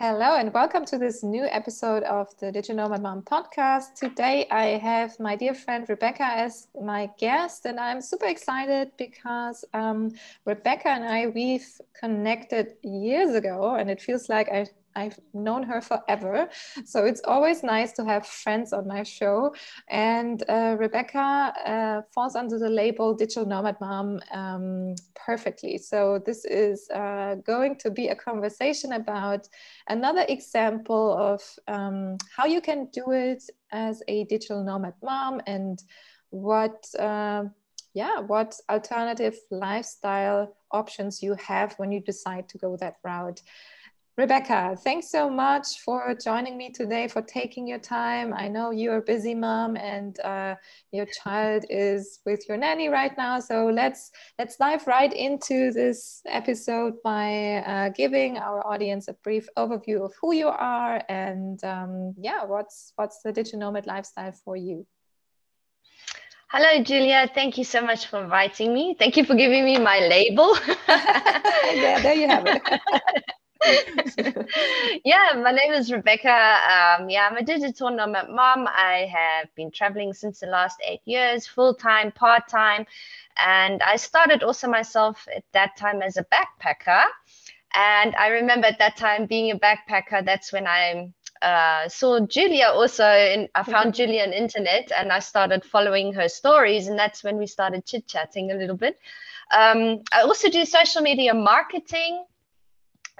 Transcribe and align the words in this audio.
Hello, 0.00 0.36
and 0.36 0.54
welcome 0.54 0.84
to 0.84 0.96
this 0.96 1.24
new 1.24 1.42
episode 1.46 2.04
of 2.04 2.28
the 2.38 2.52
Did 2.52 2.68
Mom 2.72 3.20
podcast. 3.22 3.94
Today, 3.96 4.46
I 4.48 4.78
have 4.78 5.18
my 5.18 5.34
dear 5.34 5.54
friend 5.54 5.84
Rebecca 5.88 6.22
as 6.22 6.68
my 6.80 7.10
guest, 7.18 7.66
and 7.66 7.80
I'm 7.80 8.00
super 8.00 8.26
excited 8.26 8.92
because 8.96 9.64
um, 9.74 10.12
Rebecca 10.44 10.90
and 10.90 11.04
I 11.04 11.26
we've 11.26 11.66
connected 11.98 12.74
years 12.84 13.34
ago, 13.34 13.74
and 13.74 13.90
it 13.90 14.00
feels 14.00 14.28
like 14.28 14.48
I 14.50 14.68
I've 14.98 15.18
known 15.32 15.62
her 15.62 15.80
forever. 15.90 16.48
So 16.84 16.98
it's 17.10 17.22
always 17.24 17.62
nice 17.62 17.92
to 17.92 18.04
have 18.04 18.26
friends 18.26 18.72
on 18.72 18.84
my 18.86 19.02
show. 19.02 19.54
And 19.88 20.42
uh, 20.48 20.76
Rebecca 20.78 21.26
uh, 21.74 22.02
falls 22.14 22.34
under 22.34 22.58
the 22.58 22.72
label 22.82 23.14
Digital 23.14 23.46
Nomad 23.46 23.76
Mom 23.80 24.20
um, 24.32 24.94
perfectly. 25.14 25.78
So 25.78 25.98
this 26.28 26.44
is 26.44 26.88
uh, 26.90 27.36
going 27.52 27.76
to 27.76 27.90
be 27.90 28.08
a 28.08 28.16
conversation 28.28 28.92
about 28.92 29.48
another 29.88 30.24
example 30.28 31.16
of 31.16 31.40
um, 31.68 32.16
how 32.36 32.46
you 32.46 32.60
can 32.60 32.88
do 32.92 33.12
it 33.12 33.42
as 33.72 34.02
a 34.08 34.24
digital 34.24 34.64
nomad 34.64 34.94
mom 35.02 35.40
and 35.46 35.82
what 36.30 36.84
uh, 36.98 37.44
yeah 37.94 38.20
what 38.20 38.54
alternative 38.70 39.36
lifestyle 39.50 40.56
options 40.70 41.22
you 41.22 41.34
have 41.34 41.74
when 41.78 41.90
you 41.92 42.00
decide 42.00 42.48
to 42.48 42.58
go 42.58 42.76
that 42.76 42.96
route 43.04 43.40
Rebecca, 44.18 44.76
thanks 44.82 45.08
so 45.12 45.30
much 45.30 45.78
for 45.78 46.12
joining 46.12 46.58
me 46.58 46.70
today, 46.70 47.06
for 47.06 47.22
taking 47.22 47.68
your 47.68 47.78
time. 47.78 48.34
I 48.34 48.48
know 48.48 48.72
you're 48.72 48.96
a 48.96 49.00
busy 49.00 49.32
mom 49.32 49.76
and 49.76 50.18
uh, 50.18 50.56
your 50.90 51.06
child 51.22 51.64
is 51.70 52.18
with 52.26 52.40
your 52.48 52.56
nanny 52.56 52.88
right 52.88 53.16
now. 53.16 53.38
So 53.38 53.66
let's 53.66 54.10
let's 54.36 54.56
dive 54.56 54.88
right 54.88 55.12
into 55.12 55.70
this 55.70 56.20
episode 56.26 56.94
by 57.04 57.62
uh, 57.64 57.90
giving 57.90 58.38
our 58.38 58.66
audience 58.66 59.06
a 59.06 59.12
brief 59.22 59.46
overview 59.56 60.04
of 60.04 60.12
who 60.20 60.34
you 60.34 60.48
are 60.48 61.00
and 61.08 61.62
um, 61.62 62.12
yeah, 62.18 62.44
what's 62.44 62.94
what's 62.96 63.22
the 63.22 63.30
digital 63.30 63.60
nomad 63.60 63.86
lifestyle 63.86 64.32
for 64.32 64.56
you. 64.56 64.84
Hello, 66.50 66.82
Julia. 66.82 67.30
Thank 67.32 67.56
you 67.56 67.62
so 67.62 67.82
much 67.82 68.06
for 68.06 68.20
inviting 68.20 68.74
me. 68.74 68.96
Thank 68.98 69.16
you 69.16 69.24
for 69.24 69.36
giving 69.36 69.64
me 69.64 69.78
my 69.78 70.00
label. 70.00 70.56
yeah, 70.88 72.00
there 72.02 72.14
you 72.14 72.26
have 72.26 72.46
it. 72.48 72.62
yeah, 75.04 75.32
my 75.42 75.50
name 75.50 75.72
is 75.72 75.90
Rebecca. 75.90 76.28
Um, 76.28 77.10
yeah, 77.10 77.28
I'm 77.30 77.36
a 77.36 77.42
digital 77.42 77.90
nomad 77.90 78.28
mom. 78.30 78.68
I 78.68 79.10
have 79.12 79.52
been 79.54 79.70
traveling 79.70 80.12
since 80.12 80.40
the 80.40 80.46
last 80.46 80.78
eight 80.86 81.00
years, 81.04 81.46
full 81.46 81.74
time, 81.74 82.12
part 82.12 82.48
time. 82.48 82.86
And 83.44 83.82
I 83.82 83.96
started 83.96 84.42
also 84.42 84.68
myself 84.68 85.26
at 85.34 85.44
that 85.52 85.76
time 85.76 86.02
as 86.02 86.16
a 86.16 86.24
backpacker. 86.24 87.04
And 87.74 88.14
I 88.16 88.28
remember 88.28 88.68
at 88.68 88.78
that 88.78 88.96
time 88.96 89.26
being 89.26 89.50
a 89.50 89.58
backpacker, 89.58 90.24
that's 90.24 90.52
when 90.52 90.66
I 90.66 91.12
uh, 91.42 91.88
saw 91.88 92.20
Julia 92.20 92.66
also. 92.66 93.06
In, 93.10 93.48
I 93.54 93.64
found 93.64 93.94
Julia 94.00 94.22
on 94.22 94.32
internet 94.32 94.92
and 94.96 95.10
I 95.10 95.18
started 95.18 95.64
following 95.64 96.12
her 96.14 96.28
stories. 96.28 96.86
And 96.86 96.98
that's 96.98 97.24
when 97.24 97.36
we 97.36 97.46
started 97.46 97.86
chit 97.86 98.06
chatting 98.06 98.52
a 98.52 98.54
little 98.54 98.76
bit. 98.76 98.98
Um, 99.52 100.02
I 100.12 100.22
also 100.22 100.48
do 100.48 100.64
social 100.64 101.02
media 101.02 101.34
marketing 101.34 102.24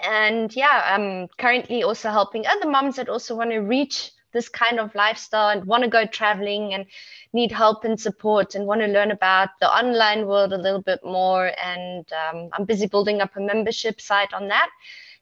and 0.05 0.55
yeah 0.55 0.83
i'm 0.87 1.29
currently 1.39 1.83
also 1.83 2.11
helping 2.11 2.47
other 2.47 2.69
moms 2.69 2.97
that 2.97 3.09
also 3.09 3.35
want 3.35 3.51
to 3.51 3.59
reach 3.59 4.13
this 4.33 4.49
kind 4.49 4.79
of 4.79 4.95
lifestyle 4.95 5.49
and 5.49 5.65
want 5.65 5.83
to 5.83 5.89
go 5.89 6.07
traveling 6.07 6.75
and 6.75 6.87
need 7.33 7.51
help 7.51 7.85
and 7.85 8.01
support 8.01 8.55
and 8.55 8.67
want 8.67 8.81
to 8.81 8.87
learn 8.87 9.11
about 9.11 9.49
the 9.61 9.69
online 9.69 10.27
world 10.27 10.53
a 10.53 10.59
little 10.59 10.83
bit 10.83 11.01
more. 11.05 11.53
And 11.63 12.07
um, 12.13 12.49
i'm 12.53 12.65
busy 12.65 12.87
building 12.87 13.21
up 13.21 13.37
a 13.37 13.41
membership 13.41 14.01
site 14.01 14.33
on 14.33 14.49
that 14.49 14.71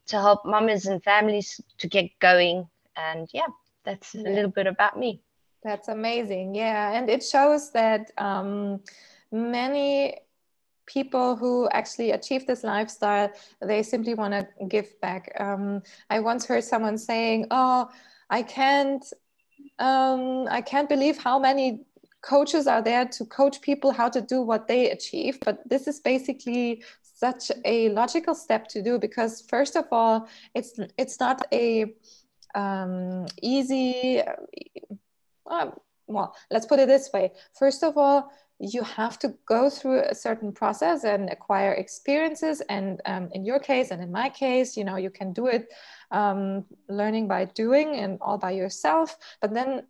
to 0.07 0.17
help 0.17 0.45
mamas 0.45 0.87
and 0.87 1.03
families 1.03 1.61
to 1.79 1.89
get 1.89 2.07
going. 2.19 2.69
And 2.97 3.29
yeah 3.33 3.47
that's 3.85 4.15
yeah. 4.15 4.29
a 4.29 4.31
little 4.31 4.51
bit 4.51 4.67
about 4.67 4.99
me. 4.99 5.21
That's 5.63 5.89
amazing. 5.89 6.55
Yeah 6.55 6.93
and 6.93 7.09
it 7.09 7.23
shows 7.23 7.71
that 7.73 8.11
um, 8.19 8.81
many 9.31 10.19
people 10.87 11.37
who 11.37 11.69
actually 11.71 12.13
achieve 12.13 12.47
this 12.47 12.65
lifestyle, 12.65 13.31
they 13.61 13.83
simply 13.83 14.15
want 14.15 14.33
to 14.33 14.47
give 14.67 14.99
back. 15.01 15.33
Um, 15.39 15.83
I 16.11 16.21
once 16.21 16.47
heard 16.47 16.65
someone 16.65 16.99
saying, 16.99 17.47
"Oh, 17.51 17.91
I 18.31 18.43
can't, 18.43 19.05
um, 19.79 20.47
I 20.51 20.61
can't 20.61 20.89
believe 20.89 21.19
how 21.19 21.39
many 21.39 21.85
coaches 22.23 22.67
are 22.67 22.83
there 22.83 23.05
to 23.05 23.25
coach 23.27 23.61
people 23.61 23.93
how 23.93 24.09
to 24.09 24.21
do 24.21 24.43
what 24.43 24.69
they 24.69 24.91
achieve." 24.91 25.39
But 25.45 25.69
this 25.69 25.87
is 25.87 26.01
basically 26.01 26.83
such 27.03 27.51
a 27.65 27.89
logical 27.91 28.35
step 28.35 28.69
to 28.69 28.83
do 28.83 28.99
because, 28.99 29.43
first 29.43 29.77
of 29.77 29.87
all, 29.91 30.29
it's 30.55 30.79
it's 30.99 31.19
not 31.21 31.43
a 31.53 31.95
um, 32.55 33.27
easy. 33.43 34.23
Uh, 35.49 35.71
well, 36.09 36.35
let's 36.51 36.67
put 36.67 36.79
it 36.79 36.89
this 36.89 37.11
way. 37.13 37.33
First 37.59 37.83
of 37.83 37.97
all, 37.97 38.31
you 38.59 38.83
have 38.83 39.19
to 39.19 39.35
go 39.47 39.69
through 39.69 40.01
a 40.01 40.15
certain 40.15 40.51
process 40.51 41.05
and 41.05 41.29
acquire 41.31 41.73
experiences. 41.73 42.63
And 42.69 43.01
um, 43.05 43.29
in 43.33 43.45
your 43.45 43.59
case 43.59 43.91
and 43.91 44.03
in 44.03 44.11
my 44.11 44.29
case 44.29 44.77
you 44.77 44.85
know 44.85 44.97
you 44.97 45.11
can 45.11 45.33
do 45.33 45.47
it 45.47 45.69
um, 46.11 46.65
learning 46.89 47.29
by 47.29 47.45
doing 47.47 47.97
and 47.97 48.19
all 48.21 48.39
by 48.39 48.53
yourself. 48.53 49.17
But 49.41 49.53
then 49.53 49.83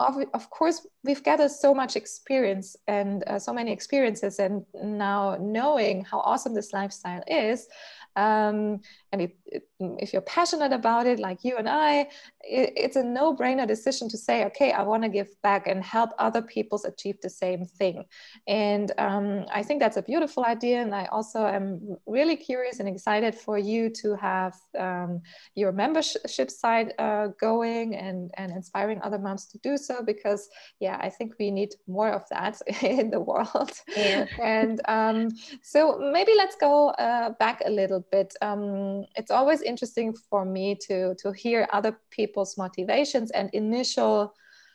of, 0.00 0.16
of 0.32 0.50
course 0.50 0.86
we've 1.04 1.22
gathered 1.22 1.50
so 1.50 1.74
much 1.74 1.94
experience 1.94 2.76
and 2.88 3.22
uh, 3.26 3.38
so 3.38 3.52
many 3.52 3.70
experiences 3.70 4.38
and 4.38 4.64
now 4.82 5.36
knowing 5.40 6.04
how 6.04 6.20
awesome 6.20 6.54
this 6.54 6.72
lifestyle 6.72 7.22
is 7.26 7.68
um, 8.16 8.80
and 9.12 9.22
it, 9.22 9.36
it, 9.46 9.62
if 9.78 10.12
you're 10.12 10.22
passionate 10.22 10.72
about 10.72 11.06
it, 11.06 11.18
like 11.18 11.42
you 11.42 11.56
and 11.56 11.68
I, 11.68 12.08
it, 12.42 12.72
it's 12.76 12.96
a 12.96 13.02
no 13.02 13.34
brainer 13.34 13.66
decision 13.66 14.08
to 14.08 14.18
say, 14.18 14.44
okay, 14.46 14.72
I 14.72 14.82
want 14.82 15.02
to 15.02 15.08
give 15.08 15.28
back 15.42 15.66
and 15.66 15.82
help 15.82 16.10
other 16.18 16.42
people 16.42 16.80
achieve 16.84 17.20
the 17.22 17.30
same 17.30 17.64
thing. 17.64 18.04
And 18.46 18.92
um, 18.98 19.46
I 19.52 19.62
think 19.62 19.80
that's 19.80 19.96
a 19.96 20.02
beautiful 20.02 20.44
idea. 20.44 20.82
And 20.82 20.94
I 20.94 21.06
also 21.06 21.46
am 21.46 21.96
really 22.06 22.36
curious 22.36 22.80
and 22.80 22.88
excited 22.88 23.34
for 23.34 23.58
you 23.58 23.90
to 24.02 24.14
have 24.16 24.54
um, 24.78 25.22
your 25.54 25.72
membership 25.72 26.50
site 26.50 26.92
uh, 26.98 27.28
going 27.40 27.96
and, 27.96 28.30
and 28.36 28.52
inspiring 28.52 29.00
other 29.02 29.18
moms 29.18 29.46
to 29.46 29.58
do 29.58 29.76
so 29.76 30.02
because, 30.02 30.48
yeah, 30.78 30.98
I 31.00 31.10
think 31.10 31.34
we 31.38 31.50
need 31.50 31.74
more 31.88 32.10
of 32.10 32.24
that 32.30 32.60
in 32.82 33.10
the 33.10 33.20
world. 33.20 33.72
Yeah. 33.96 34.26
and 34.40 34.80
um, 34.86 35.28
so 35.62 35.98
maybe 35.98 36.32
let's 36.36 36.56
go 36.56 36.90
uh, 36.90 37.30
back 37.38 37.62
a 37.64 37.70
little 37.70 37.99
bit. 38.10 38.34
Um, 38.42 39.04
it's 39.16 39.30
always 39.30 39.62
interesting 39.62 40.14
for 40.28 40.44
me 40.44 40.76
to 40.86 41.14
to 41.16 41.32
hear 41.32 41.68
other 41.72 41.98
people's 42.10 42.56
motivations 42.56 43.30
and 43.30 43.50
initial 43.52 44.34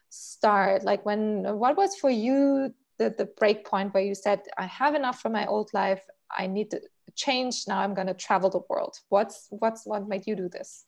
start. 0.09 0.83
Like 0.83 1.05
when 1.05 1.43
what 1.57 1.77
was 1.77 1.95
for 1.95 2.09
you 2.09 2.73
the 2.97 3.13
the 3.17 3.25
break 3.37 3.65
point 3.65 3.93
where 3.93 4.03
you 4.03 4.15
said, 4.15 4.41
"I 4.57 4.65
have 4.65 4.95
enough 4.95 5.21
from 5.21 5.33
my 5.33 5.45
old 5.45 5.73
life. 5.73 6.03
I 6.31 6.47
need 6.47 6.71
to 6.71 6.81
change. 7.15 7.65
Now 7.67 7.79
I'm 7.79 7.93
going 7.93 8.07
to 8.07 8.13
travel 8.13 8.49
the 8.49 8.61
world." 8.69 8.97
What's 9.09 9.47
what's 9.49 9.85
what 9.85 10.07
made 10.07 10.27
you 10.27 10.35
do 10.35 10.49
this? 10.49 10.85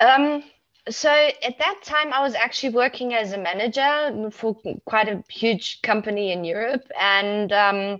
Um, 0.00 0.42
so 0.88 1.10
at 1.10 1.58
that 1.58 1.80
time 1.82 2.12
i 2.12 2.22
was 2.22 2.34
actually 2.34 2.72
working 2.72 3.12
as 3.14 3.32
a 3.32 3.38
manager 3.38 4.30
for 4.30 4.56
quite 4.84 5.08
a 5.08 5.22
huge 5.28 5.82
company 5.82 6.32
in 6.32 6.44
europe 6.44 6.88
and 7.00 7.52
um, 7.52 7.98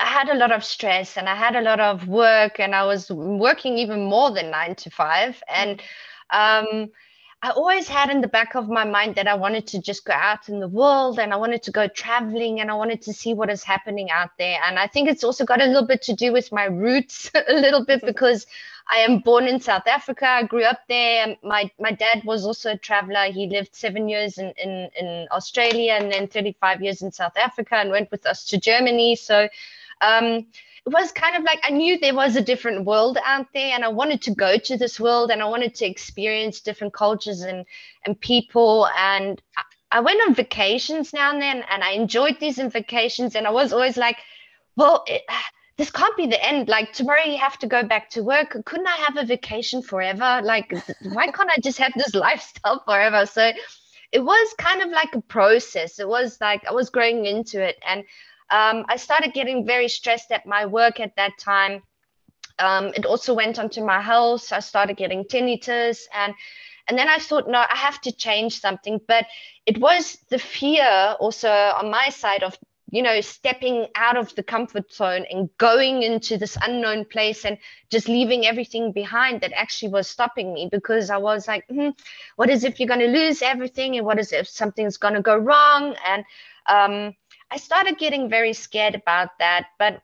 I 0.00 0.06
had 0.06 0.28
a 0.28 0.34
lot 0.34 0.52
of 0.52 0.64
stress 0.64 1.16
and 1.16 1.28
I 1.28 1.34
had 1.34 1.56
a 1.56 1.60
lot 1.60 1.80
of 1.80 2.08
work 2.08 2.58
and 2.58 2.74
I 2.74 2.84
was 2.84 3.10
working 3.10 3.78
even 3.78 4.04
more 4.04 4.30
than 4.30 4.50
nine 4.50 4.74
to 4.76 4.90
five. 4.90 5.42
And 5.48 5.80
um, 6.30 6.90
I 7.42 7.50
always 7.50 7.88
had 7.88 8.10
in 8.10 8.20
the 8.20 8.28
back 8.28 8.54
of 8.54 8.68
my 8.68 8.84
mind 8.84 9.16
that 9.16 9.28
I 9.28 9.34
wanted 9.34 9.66
to 9.68 9.80
just 9.80 10.04
go 10.04 10.14
out 10.14 10.48
in 10.48 10.60
the 10.60 10.68
world 10.68 11.18
and 11.18 11.32
I 11.32 11.36
wanted 11.36 11.62
to 11.64 11.70
go 11.70 11.88
traveling 11.88 12.60
and 12.60 12.70
I 12.70 12.74
wanted 12.74 13.02
to 13.02 13.12
see 13.12 13.34
what 13.34 13.50
is 13.50 13.62
happening 13.62 14.10
out 14.10 14.30
there. 14.38 14.58
And 14.66 14.78
I 14.78 14.86
think 14.86 15.08
it's 15.08 15.22
also 15.22 15.44
got 15.44 15.60
a 15.60 15.66
little 15.66 15.86
bit 15.86 16.02
to 16.02 16.14
do 16.14 16.32
with 16.32 16.50
my 16.52 16.64
roots, 16.64 17.30
a 17.48 17.52
little 17.52 17.84
bit 17.84 18.00
because 18.04 18.46
I 18.90 18.98
am 18.98 19.18
born 19.18 19.46
in 19.46 19.60
South 19.60 19.86
Africa. 19.86 20.26
I 20.26 20.42
grew 20.42 20.64
up 20.64 20.80
there. 20.88 21.36
My 21.42 21.70
my 21.78 21.92
dad 21.92 22.22
was 22.24 22.44
also 22.44 22.72
a 22.72 22.78
traveler. 22.78 23.32
He 23.32 23.46
lived 23.46 23.74
seven 23.74 24.08
years 24.08 24.38
in, 24.38 24.52
in, 24.62 24.90
in 24.98 25.28
Australia 25.30 25.94
and 25.94 26.12
then 26.12 26.26
35 26.28 26.82
years 26.82 27.02
in 27.02 27.10
South 27.10 27.36
Africa 27.36 27.76
and 27.76 27.90
went 27.90 28.10
with 28.10 28.26
us 28.26 28.44
to 28.46 28.58
Germany. 28.58 29.16
So 29.16 29.48
um, 30.00 30.46
it 30.86 30.92
was 30.92 31.12
kind 31.12 31.36
of 31.36 31.44
like 31.44 31.60
I 31.62 31.70
knew 31.70 31.98
there 31.98 32.14
was 32.14 32.36
a 32.36 32.42
different 32.42 32.84
world 32.84 33.18
out 33.24 33.46
there, 33.54 33.74
and 33.74 33.84
I 33.84 33.88
wanted 33.88 34.20
to 34.22 34.34
go 34.34 34.58
to 34.58 34.76
this 34.76 35.00
world, 35.00 35.30
and 35.30 35.42
I 35.42 35.46
wanted 35.46 35.74
to 35.76 35.86
experience 35.86 36.60
different 36.60 36.92
cultures 36.92 37.40
and 37.40 37.64
and 38.04 38.20
people. 38.20 38.88
And 38.98 39.40
I, 39.90 40.00
went 40.00 40.20
on 40.26 40.34
vacations 40.34 41.12
now 41.12 41.32
and 41.32 41.40
then, 41.40 41.64
and 41.70 41.82
I 41.82 41.92
enjoyed 41.92 42.38
these 42.40 42.58
vacations. 42.58 43.34
And 43.34 43.46
I 43.46 43.50
was 43.50 43.72
always 43.72 43.96
like, 43.96 44.18
well. 44.76 45.04
It, 45.06 45.22
this 45.76 45.90
can't 45.90 46.16
be 46.16 46.28
the 46.28 46.40
end. 46.40 46.68
Like 46.68 46.92
tomorrow 46.92 47.24
you 47.24 47.36
have 47.36 47.58
to 47.58 47.66
go 47.66 47.82
back 47.82 48.08
to 48.10 48.22
work. 48.22 48.56
Couldn't 48.64 48.86
I 48.86 48.96
have 49.08 49.16
a 49.16 49.26
vacation 49.26 49.82
forever? 49.82 50.40
Like, 50.40 50.72
why 51.02 51.26
can't 51.26 51.50
I 51.50 51.56
just 51.60 51.78
have 51.78 51.92
this 51.96 52.14
lifestyle 52.26 52.80
forever? 52.84 53.26
So 53.26 53.50
it 54.12 54.20
was 54.20 54.54
kind 54.56 54.82
of 54.82 54.90
like 54.90 55.12
a 55.16 55.20
process. 55.20 55.98
It 55.98 56.08
was 56.08 56.38
like 56.40 56.64
I 56.68 56.72
was 56.72 56.90
growing 56.90 57.26
into 57.26 57.60
it. 57.60 57.76
And 57.84 58.04
um, 58.54 58.84
I 58.88 58.96
started 58.96 59.32
getting 59.34 59.66
very 59.66 59.88
stressed 59.88 60.30
at 60.30 60.46
my 60.46 60.64
work 60.66 61.00
at 61.00 61.16
that 61.16 61.32
time. 61.38 61.82
Um, 62.60 62.92
it 62.94 63.04
also 63.04 63.34
went 63.34 63.58
onto 63.58 63.84
my 63.84 64.00
health. 64.00 64.52
I 64.52 64.60
started 64.60 64.96
getting 64.96 65.24
tinnitus 65.24 66.02
and 66.14 66.34
and 66.86 66.98
then 66.98 67.08
I 67.08 67.18
thought, 67.18 67.48
no, 67.48 67.58
I 67.58 67.76
have 67.76 68.00
to 68.02 68.12
change 68.12 68.60
something. 68.60 69.00
But 69.08 69.26
it 69.64 69.78
was 69.78 70.18
the 70.28 70.38
fear 70.38 71.16
also 71.18 71.50
on 71.50 71.90
my 71.90 72.10
side 72.10 72.42
of 72.42 72.56
you 72.94 73.02
know, 73.02 73.20
stepping 73.20 73.88
out 73.96 74.16
of 74.16 74.32
the 74.36 74.42
comfort 74.44 74.92
zone 74.92 75.24
and 75.28 75.50
going 75.58 76.04
into 76.04 76.38
this 76.38 76.56
unknown 76.62 77.04
place 77.04 77.44
and 77.44 77.58
just 77.90 78.08
leaving 78.08 78.46
everything 78.46 78.92
behind 78.92 79.40
that 79.40 79.52
actually 79.52 79.88
was 79.88 80.06
stopping 80.06 80.54
me 80.54 80.68
because 80.70 81.10
I 81.10 81.16
was 81.16 81.48
like, 81.48 81.66
hmm, 81.68 81.88
what 82.36 82.50
is 82.50 82.62
if 82.62 82.78
you're 82.78 82.86
going 82.86 83.00
to 83.00 83.08
lose 83.08 83.42
everything? 83.42 83.96
And 83.96 84.06
what 84.06 84.20
is 84.20 84.32
if 84.32 84.46
something's 84.46 84.96
going 84.96 85.14
to 85.14 85.22
go 85.22 85.36
wrong? 85.36 85.96
And 86.06 86.24
um, 86.68 87.14
I 87.50 87.56
started 87.56 87.98
getting 87.98 88.28
very 88.28 88.52
scared 88.52 88.94
about 88.94 89.30
that. 89.38 89.66
But 89.78 90.02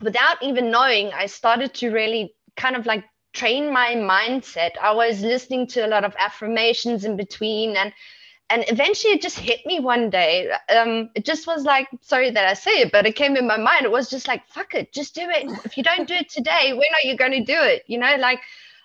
without 0.00 0.42
even 0.42 0.70
knowing, 0.70 1.12
I 1.12 1.26
started 1.26 1.74
to 1.74 1.90
really 1.90 2.34
kind 2.56 2.76
of 2.76 2.86
like 2.86 3.04
train 3.32 3.72
my 3.72 3.94
mindset. 3.94 4.72
I 4.80 4.92
was 4.92 5.22
listening 5.22 5.66
to 5.68 5.86
a 5.86 5.88
lot 5.88 6.04
of 6.04 6.14
affirmations 6.18 7.04
in 7.04 7.16
between 7.16 7.76
and 7.76 7.92
and 8.48 8.64
eventually 8.68 9.14
it 9.14 9.22
just 9.22 9.38
hit 9.38 9.64
me 9.66 9.80
one 9.80 10.08
day 10.08 10.50
um, 10.74 11.10
it 11.14 11.24
just 11.24 11.46
was 11.46 11.64
like 11.64 11.88
sorry 12.00 12.30
that 12.30 12.46
i 12.48 12.54
say 12.54 12.82
it 12.82 12.92
but 12.92 13.06
it 13.06 13.16
came 13.16 13.36
in 13.36 13.46
my 13.46 13.56
mind 13.56 13.84
it 13.84 13.90
was 13.90 14.08
just 14.08 14.28
like 14.28 14.46
fuck 14.46 14.74
it 14.74 14.92
just 14.92 15.14
do 15.14 15.22
it 15.22 15.50
if 15.64 15.76
you 15.76 15.82
don't 15.82 16.06
do 16.06 16.14
it 16.14 16.28
today 16.28 16.72
when 16.72 16.88
are 16.94 17.08
you 17.08 17.16
going 17.16 17.32
to 17.32 17.44
do 17.44 17.60
it 17.60 17.82
you 17.86 17.98
know 17.98 18.16
like 18.16 18.40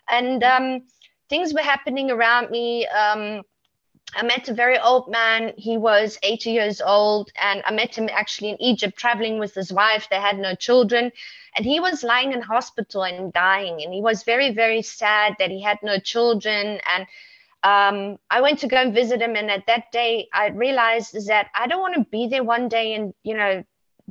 and 0.10 0.44
um, 0.44 0.82
things 1.30 1.54
were 1.54 1.62
happening 1.62 2.10
around 2.12 2.50
me 2.50 2.88
um, 2.88 3.42
i 4.16 4.24
met 4.24 4.50
a 4.50 4.54
very 4.54 4.78
old 4.80 5.10
man 5.10 5.54
he 5.58 5.78
was 5.78 6.18
80 6.24 6.52
years 6.52 6.82
old 6.82 7.32
and 7.42 7.62
i 7.66 7.72
met 7.72 7.98
him 7.98 8.10
actually 8.12 8.50
in 8.50 8.62
egypt 8.62 8.98
traveling 8.98 9.40
with 9.40 9.54
his 9.54 9.72
wife 9.72 10.08
they 10.10 10.18
had 10.18 10.38
no 10.38 10.56
children 10.56 11.12
and 11.56 11.66
he 11.66 11.80
was 11.80 12.04
lying 12.04 12.32
in 12.32 12.42
hospital 12.42 13.04
and 13.04 13.34
dying 13.34 13.82
and 13.84 13.94
he 13.94 14.02
was 14.02 14.24
very 14.24 14.54
very 14.54 14.82
sad 14.82 15.36
that 15.40 15.52
he 15.52 15.62
had 15.62 15.78
no 15.84 15.98
children 15.98 16.80
and 16.94 17.08
um, 17.64 18.18
I 18.30 18.42
went 18.42 18.60
to 18.60 18.68
go 18.68 18.78
and 18.78 18.94
visit 18.94 19.22
him, 19.22 19.36
and 19.36 19.52
at 19.52 19.68
that 19.68 19.92
day, 19.92 20.28
I 20.34 20.48
realized 20.48 21.28
that 21.28 21.50
I 21.54 21.68
don't 21.68 21.80
want 21.80 21.94
to 21.94 22.06
be 22.10 22.28
there 22.28 22.44
one 22.44 22.68
day 22.70 22.94
and 22.96 23.14
you 23.24 23.38
know 23.38 23.64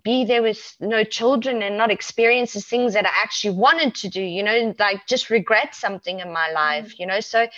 be 0.03 0.25
there 0.25 0.43
with 0.43 0.77
no 0.81 1.05
children 1.05 1.63
and 1.63 1.77
not 1.77 1.91
experience 1.91 2.55
the 2.55 2.61
things 2.61 2.95
that 2.95 3.07
I 3.07 3.11
actually 3.23 3.57
wanted 3.57 3.95
to 3.97 4.09
do. 4.09 4.23
You 4.23 4.43
know, 4.43 4.75
like 4.79 5.07
just 5.07 5.31
regret 5.31 5.75
something 5.75 6.21
in 6.21 6.33
my 6.33 6.49
mm. 6.51 6.55
life. 6.55 7.01
You 7.01 7.07
know, 7.07 7.21
so 7.21 7.49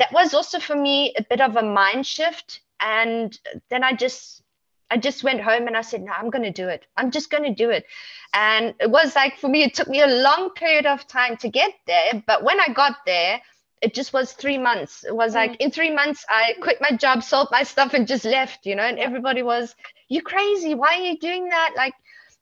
that 0.00 0.12
was 0.12 0.34
also 0.34 0.58
for 0.58 0.74
me 0.74 1.14
a 1.16 1.22
bit 1.22 1.40
of 1.40 1.56
a 1.56 1.62
mind 1.62 2.06
shift, 2.06 2.60
and 2.80 3.38
then 3.68 3.84
I 3.84 3.92
just 3.92 4.42
I 4.90 4.96
just 4.96 5.22
went 5.22 5.40
home 5.40 5.68
and 5.68 5.76
I 5.76 5.82
said, 5.82 6.02
no, 6.02 6.12
I'm 6.12 6.30
going 6.30 6.42
to 6.42 6.50
do 6.50 6.68
it. 6.68 6.84
I'm 6.96 7.12
just 7.12 7.30
going 7.30 7.44
to 7.44 7.54
do 7.54 7.70
it. 7.70 7.86
And 8.34 8.74
it 8.80 8.90
was 8.90 9.14
like, 9.14 9.38
for 9.38 9.48
me, 9.48 9.62
it 9.62 9.72
took 9.72 9.86
me 9.86 10.02
a 10.02 10.06
long 10.06 10.50
period 10.50 10.84
of 10.84 11.06
time 11.06 11.36
to 11.38 11.48
get 11.48 11.72
there. 11.86 12.22
But 12.26 12.42
when 12.42 12.58
I 12.60 12.72
got 12.72 12.96
there, 13.06 13.40
it 13.82 13.94
just 13.94 14.12
was 14.12 14.32
three 14.32 14.58
months. 14.58 15.04
It 15.04 15.14
was 15.14 15.34
like 15.34 15.52
mm. 15.52 15.56
in 15.60 15.70
three 15.70 15.94
months, 15.94 16.24
I 16.28 16.54
quit 16.60 16.78
my 16.80 16.96
job, 16.96 17.22
sold 17.22 17.48
my 17.52 17.62
stuff, 17.62 17.94
and 17.94 18.06
just 18.06 18.24
left, 18.24 18.66
you 18.66 18.74
know. 18.74 18.82
And 18.82 18.98
everybody 18.98 19.42
was, 19.42 19.74
You 20.08 20.22
crazy? 20.22 20.74
Why 20.74 20.96
are 20.96 21.04
you 21.04 21.18
doing 21.18 21.48
that? 21.48 21.74
Like, 21.76 21.94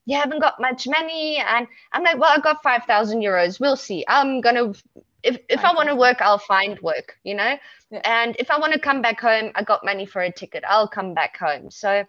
you 0.06 0.16
haven't 0.16 0.40
got 0.40 0.58
much 0.58 0.88
money. 0.88 1.36
And 1.36 1.66
I'm 1.92 2.02
like, 2.02 2.18
Well, 2.18 2.32
I 2.34 2.40
got 2.40 2.62
5,000 2.62 3.20
euros. 3.20 3.60
We'll 3.60 3.76
see. 3.76 4.04
I'm 4.08 4.40
going 4.40 4.56
to, 4.56 4.80
if, 5.22 5.38
if 5.48 5.64
I 5.64 5.74
want 5.74 5.88
to 5.88 5.96
work, 5.96 6.20
I'll 6.20 6.38
find 6.38 6.78
work, 6.80 7.16
you 7.24 7.34
know. 7.34 7.56
Yeah. 7.90 8.00
And 8.04 8.36
if 8.38 8.50
I 8.50 8.58
want 8.58 8.72
to 8.72 8.78
come 8.78 9.02
back 9.02 9.20
home, 9.20 9.50
I 9.54 9.62
got 9.62 9.84
money 9.84 10.06
for 10.06 10.22
a 10.22 10.32
ticket. 10.32 10.64
I'll 10.68 10.88
come 10.88 11.14
back 11.14 11.36
home. 11.36 11.70
So 11.70 12.04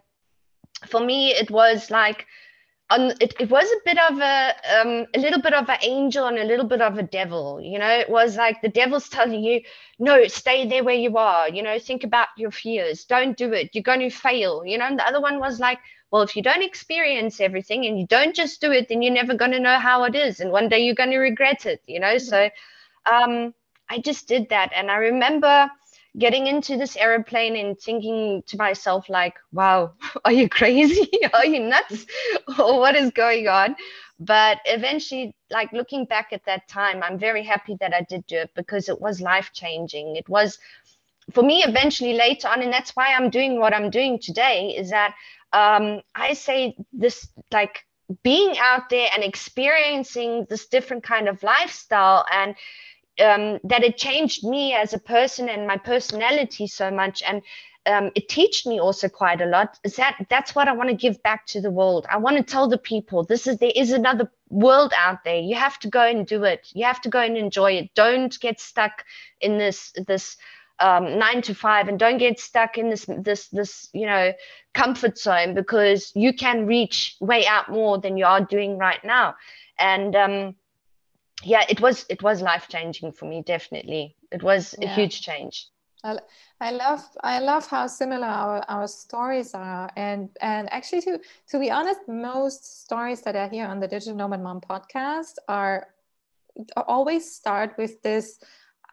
for 0.87 0.99
me, 0.99 1.31
it 1.31 1.49
was 1.49 1.89
like, 1.89 2.25
on 2.89 3.11
it, 3.19 3.35
it 3.39 3.49
was 3.49 3.65
a 3.65 3.81
bit 3.85 3.97
of 4.09 4.17
a 4.19 4.53
um, 4.79 5.05
a 5.13 5.19
little 5.19 5.41
bit 5.41 5.53
of 5.53 5.69
an 5.69 5.77
angel 5.83 6.25
and 6.25 6.37
a 6.39 6.43
little 6.43 6.65
bit 6.65 6.81
of 6.81 6.97
a 6.97 7.03
devil 7.03 7.61
you 7.61 7.77
know 7.77 7.89
it 7.89 8.09
was 8.09 8.35
like 8.35 8.61
the 8.61 8.69
devil's 8.69 9.09
telling 9.17 9.43
you 9.43 9.61
no 9.99 10.27
stay 10.27 10.67
there 10.67 10.83
where 10.83 10.95
you 10.95 11.17
are 11.17 11.49
you 11.49 11.61
know 11.61 11.77
think 11.77 12.03
about 12.03 12.27
your 12.37 12.51
fears 12.51 13.05
don't 13.05 13.37
do 13.37 13.53
it 13.53 13.69
you're 13.73 13.83
going 13.83 13.99
to 13.99 14.09
fail 14.09 14.65
you 14.65 14.77
know 14.77 14.85
and 14.85 14.97
the 14.97 15.05
other 15.05 15.21
one 15.21 15.39
was 15.39 15.59
like 15.59 15.79
well 16.11 16.23
if 16.23 16.35
you 16.35 16.41
don't 16.41 16.63
experience 16.63 17.39
everything 17.39 17.85
and 17.85 17.99
you 17.99 18.07
don't 18.07 18.35
just 18.35 18.59
do 18.59 18.71
it 18.71 18.87
then 18.89 19.01
you're 19.01 19.13
never 19.13 19.35
going 19.35 19.51
to 19.51 19.59
know 19.59 19.77
how 19.77 20.03
it 20.03 20.15
is 20.15 20.39
and 20.39 20.51
one 20.51 20.67
day 20.67 20.79
you're 20.79 20.95
going 20.95 21.11
to 21.11 21.19
regret 21.19 21.65
it 21.65 21.81
you 21.85 21.99
know 21.99 22.17
so 22.17 22.49
um, 23.05 23.53
i 23.89 23.99
just 23.99 24.27
did 24.27 24.49
that 24.49 24.71
and 24.75 24.89
i 24.91 24.95
remember 24.95 25.69
getting 26.17 26.47
into 26.47 26.75
this 26.77 26.97
airplane 26.97 27.55
and 27.55 27.79
thinking 27.79 28.43
to 28.47 28.57
myself 28.57 29.09
like 29.09 29.35
wow 29.51 29.93
are 30.25 30.31
you 30.31 30.49
crazy? 30.49 31.07
Are 31.33 31.45
you 31.45 31.59
nuts? 31.59 32.05
Or 32.59 32.79
what 32.79 32.95
is 32.95 33.11
going 33.11 33.47
on? 33.47 33.75
But 34.19 34.57
eventually 34.65 35.35
like 35.51 35.71
looking 35.71 36.05
back 36.05 36.29
at 36.31 36.45
that 36.45 36.67
time 36.67 37.01
i'm 37.03 37.17
very 37.17 37.43
happy 37.43 37.75
that 37.79 37.93
i 37.93 38.01
did 38.09 38.25
do 38.27 38.37
it 38.37 38.51
because 38.55 38.89
it 38.89 38.99
was 39.01 39.21
life 39.21 39.51
changing 39.53 40.15
it 40.15 40.27
was 40.29 40.57
for 41.31 41.43
me 41.43 41.63
eventually 41.63 42.13
later 42.13 42.47
on 42.47 42.61
and 42.61 42.71
that's 42.71 42.91
why 42.95 43.13
i'm 43.13 43.29
doing 43.29 43.59
what 43.59 43.73
i'm 43.73 43.89
doing 43.89 44.19
today 44.19 44.75
is 44.77 44.89
that 44.89 45.15
um, 45.53 46.01
i 46.15 46.33
say 46.33 46.75
this 46.93 47.27
like 47.51 47.85
being 48.23 48.57
out 48.59 48.89
there 48.89 49.09
and 49.13 49.23
experiencing 49.23 50.45
this 50.49 50.67
different 50.67 51.03
kind 51.03 51.27
of 51.27 51.41
lifestyle 51.43 52.25
and 52.31 52.55
um, 53.19 53.59
that 53.63 53.83
it 53.83 53.97
changed 53.97 54.43
me 54.43 54.73
as 54.73 54.93
a 54.93 54.99
person 54.99 55.49
and 55.49 55.67
my 55.67 55.77
personality 55.77 56.67
so 56.67 56.89
much 56.89 57.21
and 57.27 57.41
um, 57.85 58.11
it 58.15 58.29
taught 58.29 58.65
me 58.65 58.79
also 58.79 59.09
quite 59.09 59.41
a 59.41 59.45
lot 59.45 59.77
is 59.83 59.95
that 59.95 60.25
that's 60.29 60.53
what 60.53 60.67
i 60.67 60.73
want 60.73 60.89
to 60.89 60.95
give 60.95 61.21
back 61.23 61.45
to 61.47 61.61
the 61.61 61.71
world. 61.71 62.05
I 62.09 62.17
want 62.17 62.37
to 62.37 62.43
tell 62.43 62.67
the 62.67 62.77
people 62.77 63.23
this 63.23 63.47
is 63.47 63.57
there 63.57 63.71
is 63.75 63.91
another 63.91 64.29
world 64.49 64.93
out 64.97 65.23
there. 65.23 65.39
You 65.39 65.55
have 65.55 65.79
to 65.79 65.89
go 65.89 66.01
and 66.01 66.25
do 66.25 66.43
it. 66.43 66.67
You 66.73 66.85
have 66.85 67.01
to 67.01 67.09
go 67.09 67.19
and 67.19 67.37
enjoy 67.37 67.73
it. 67.73 67.93
Don't 67.95 68.37
get 68.39 68.59
stuck 68.59 69.05
in 69.41 69.57
this 69.57 69.93
this 70.07 70.37
um, 70.79 71.19
nine 71.19 71.41
to 71.43 71.53
five 71.53 71.87
and 71.87 71.99
don't 71.99 72.17
get 72.17 72.39
stuck 72.39 72.77
in 72.77 72.89
this 72.89 73.05
this 73.19 73.47
this 73.49 73.89
you 73.93 74.05
know 74.05 74.33
comfort 74.73 75.17
zone 75.17 75.53
because 75.53 76.11
you 76.15 76.33
can 76.33 76.65
reach 76.65 77.17
way 77.19 77.45
out 77.47 77.69
more 77.69 77.97
than 77.97 78.17
you 78.17 78.25
are 78.25 78.41
doing 78.41 78.77
right 78.77 79.03
now. 79.03 79.35
And 79.77 80.15
um, 80.15 80.55
yeah 81.43 81.63
it 81.69 81.79
was 81.81 82.05
it 82.09 82.21
was 82.21 82.41
life 82.41 82.67
changing 82.69 83.11
for 83.11 83.25
me 83.25 83.41
definitely. 83.41 84.15
It 84.31 84.43
was 84.43 84.75
yeah. 84.79 84.91
a 84.91 84.95
huge 84.95 85.21
change. 85.21 85.67
I 86.61 86.71
love 86.71 87.03
I 87.23 87.39
love 87.39 87.67
how 87.67 87.87
similar 87.87 88.27
our, 88.27 88.63
our 88.69 88.87
stories 88.87 89.53
are. 89.53 89.89
And 89.97 90.29
and 90.41 90.71
actually 90.71 91.01
to 91.01 91.19
to 91.49 91.59
be 91.59 91.71
honest 91.71 92.01
most 92.07 92.83
stories 92.83 93.21
that 93.21 93.35
I 93.35 93.47
hear 93.49 93.65
on 93.65 93.79
the 93.79 93.87
Digital 93.87 94.15
Nomad 94.15 94.41
Mom 94.41 94.61
podcast 94.61 95.33
are 95.47 95.87
always 96.75 97.29
start 97.29 97.75
with 97.77 98.01
this 98.01 98.39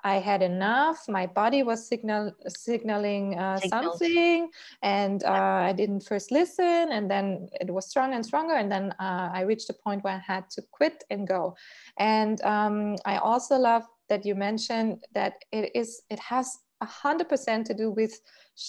I 0.05 0.17
had 0.17 0.43
enough. 0.43 1.09
My 1.09 1.27
body 1.27 1.63
was 1.63 1.87
signal 1.87 2.33
signaling 2.47 3.39
uh, 3.39 3.59
something, 3.59 4.51
and 4.83 5.25
uh, 5.25 5.69
I 5.69 5.73
didn't 5.73 6.01
first 6.01 6.31
listen, 6.31 6.93
and 6.93 7.11
then 7.11 7.49
it 7.61 7.71
was 7.71 7.89
stronger 7.89 8.17
and 8.17 8.25
stronger, 8.25 8.55
and 8.55 8.71
then 8.71 8.93
uh, 9.01 9.31
I 9.33 9.43
reached 9.43 9.71
a 9.71 9.75
point 9.75 10.05
where 10.05 10.15
I 10.15 10.33
had 10.33 10.51
to 10.51 10.63
quit 10.71 11.05
and 11.11 11.27
go. 11.27 11.57
And 11.99 12.41
um, 12.43 12.97
I 13.05 13.17
also 13.19 13.57
love 13.57 13.85
that 14.09 14.25
you 14.25 14.35
mentioned 14.35 15.05
that 15.15 15.35
it 15.53 15.73
is 15.75 16.03
it 16.11 16.21
has 16.21 16.59
a 16.87 16.91
hundred 17.05 17.29
percent 17.29 17.67
to 17.67 17.75
do 17.75 17.91
with 17.91 18.15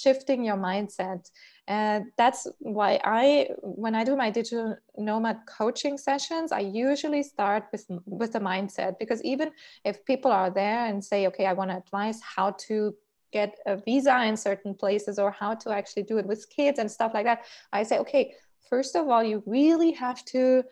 shifting 0.02 0.44
your 0.44 0.58
mindset. 0.58 1.22
And 1.68 2.06
that's 2.18 2.42
why 2.60 2.92
i 3.04 3.50
when 3.62 3.94
i 4.00 4.04
do 4.10 4.16
my 4.24 4.30
digital 4.40 4.78
nomad 5.08 5.38
coaching 5.58 5.98
sessions 5.98 6.52
i 6.60 6.64
usually 6.88 7.24
start 7.24 7.64
with 7.72 7.86
with 8.06 8.32
the 8.34 8.44
mindset. 8.52 8.92
Because 9.00 9.22
even 9.34 9.48
if 9.90 10.06
people 10.12 10.32
are 10.32 10.52
there 10.62 10.82
and 10.90 11.04
say 11.12 11.20
okay 11.28 11.46
i 11.46 11.54
want 11.60 11.70
to 11.72 11.78
advise 11.84 12.20
how 12.36 12.48
to 12.68 12.78
get 13.34 13.52
a 13.66 13.76
visa 13.86 14.16
in 14.30 14.36
certain 14.38 14.74
places 14.74 15.20
or 15.20 15.32
how 15.32 15.54
to 15.54 15.70
actually 15.80 16.04
do 16.04 16.18
it 16.18 16.26
with 16.26 16.50
kids 16.50 16.80
and 16.80 16.90
stuff 16.90 17.12
like 17.14 17.26
that 17.26 17.40
i 17.74 17.84
say 17.84 17.98
okay 18.00 18.34
first 18.70 18.96
of 18.96 19.10
all 19.10 19.24
you 19.24 19.44
really 19.46 19.92
have 19.92 20.24
to 20.26 20.64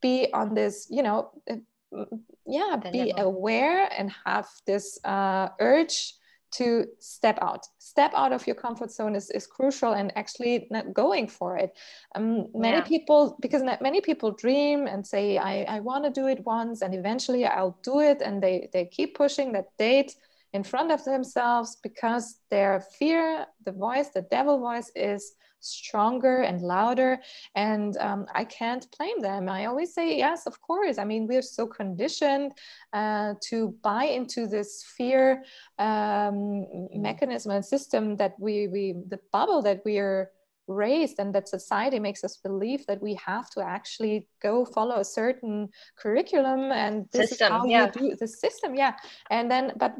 be 0.00 0.16
on 0.32 0.54
this 0.54 0.86
you 0.90 1.02
know 1.02 1.30
uh, 1.50 2.04
yeah 2.46 2.76
be 2.92 3.12
aware 3.16 3.88
and 3.98 4.12
have 4.24 4.46
this 4.66 4.98
uh, 5.04 5.48
urge 5.60 6.14
to 6.52 6.86
step 6.98 7.38
out 7.40 7.66
step 7.78 8.12
out 8.14 8.32
of 8.32 8.46
your 8.46 8.56
comfort 8.56 8.90
zone 8.90 9.14
is, 9.14 9.30
is 9.30 9.46
crucial 9.46 9.92
and 9.92 10.12
actually 10.16 10.66
not 10.70 10.92
going 10.92 11.26
for 11.28 11.56
it 11.56 11.76
um, 12.14 12.46
many 12.54 12.78
yeah. 12.78 12.82
people 12.82 13.36
because 13.40 13.62
many 13.80 14.00
people 14.00 14.30
dream 14.32 14.86
and 14.86 15.06
say 15.06 15.38
i, 15.38 15.62
I 15.68 15.80
want 15.80 16.04
to 16.04 16.10
do 16.10 16.26
it 16.26 16.44
once 16.44 16.82
and 16.82 16.94
eventually 16.94 17.44
i'll 17.46 17.78
do 17.82 18.00
it 18.00 18.22
and 18.22 18.42
they, 18.42 18.68
they 18.72 18.86
keep 18.86 19.16
pushing 19.16 19.52
that 19.52 19.66
date 19.78 20.14
in 20.52 20.64
front 20.64 20.90
of 20.90 21.04
themselves 21.04 21.76
because 21.82 22.40
their 22.50 22.80
fear 22.98 23.46
the 23.64 23.72
voice 23.72 24.08
the 24.08 24.22
devil 24.22 24.58
voice 24.58 24.90
is 24.94 25.34
stronger 25.60 26.42
and 26.42 26.60
louder. 26.60 27.20
And 27.54 27.96
um, 27.98 28.26
I 28.34 28.44
can't 28.44 28.86
blame 28.96 29.20
them. 29.20 29.48
I 29.48 29.66
always 29.66 29.94
say, 29.94 30.16
yes, 30.16 30.46
of 30.46 30.60
course. 30.60 30.98
I 30.98 31.04
mean, 31.04 31.26
we're 31.26 31.42
so 31.42 31.66
conditioned 31.66 32.52
uh, 32.92 33.34
to 33.48 33.74
buy 33.82 34.04
into 34.04 34.46
this 34.46 34.84
fear 34.96 35.44
um, 35.78 36.66
mechanism 36.94 37.52
and 37.52 37.64
system 37.64 38.16
that 38.16 38.34
we, 38.38 38.68
we, 38.68 38.94
the 39.08 39.20
bubble 39.32 39.62
that 39.62 39.82
we 39.84 39.98
are 39.98 40.30
raised 40.68 41.18
and 41.18 41.34
that 41.34 41.48
society 41.48 41.98
makes 41.98 42.22
us 42.22 42.36
believe 42.36 42.86
that 42.86 43.02
we 43.02 43.14
have 43.14 43.48
to 43.50 43.60
actually 43.60 44.28
go 44.40 44.64
follow 44.64 45.00
a 45.00 45.04
certain 45.04 45.68
curriculum 45.98 46.70
and 46.70 47.06
this 47.10 47.30
system, 47.30 47.46
is 47.46 47.52
how 47.52 47.66
yeah. 47.66 47.86
you 47.86 48.10
do 48.10 48.16
the 48.20 48.28
system 48.28 48.74
yeah 48.74 48.92
and 49.30 49.50
then 49.50 49.72
but 49.78 49.94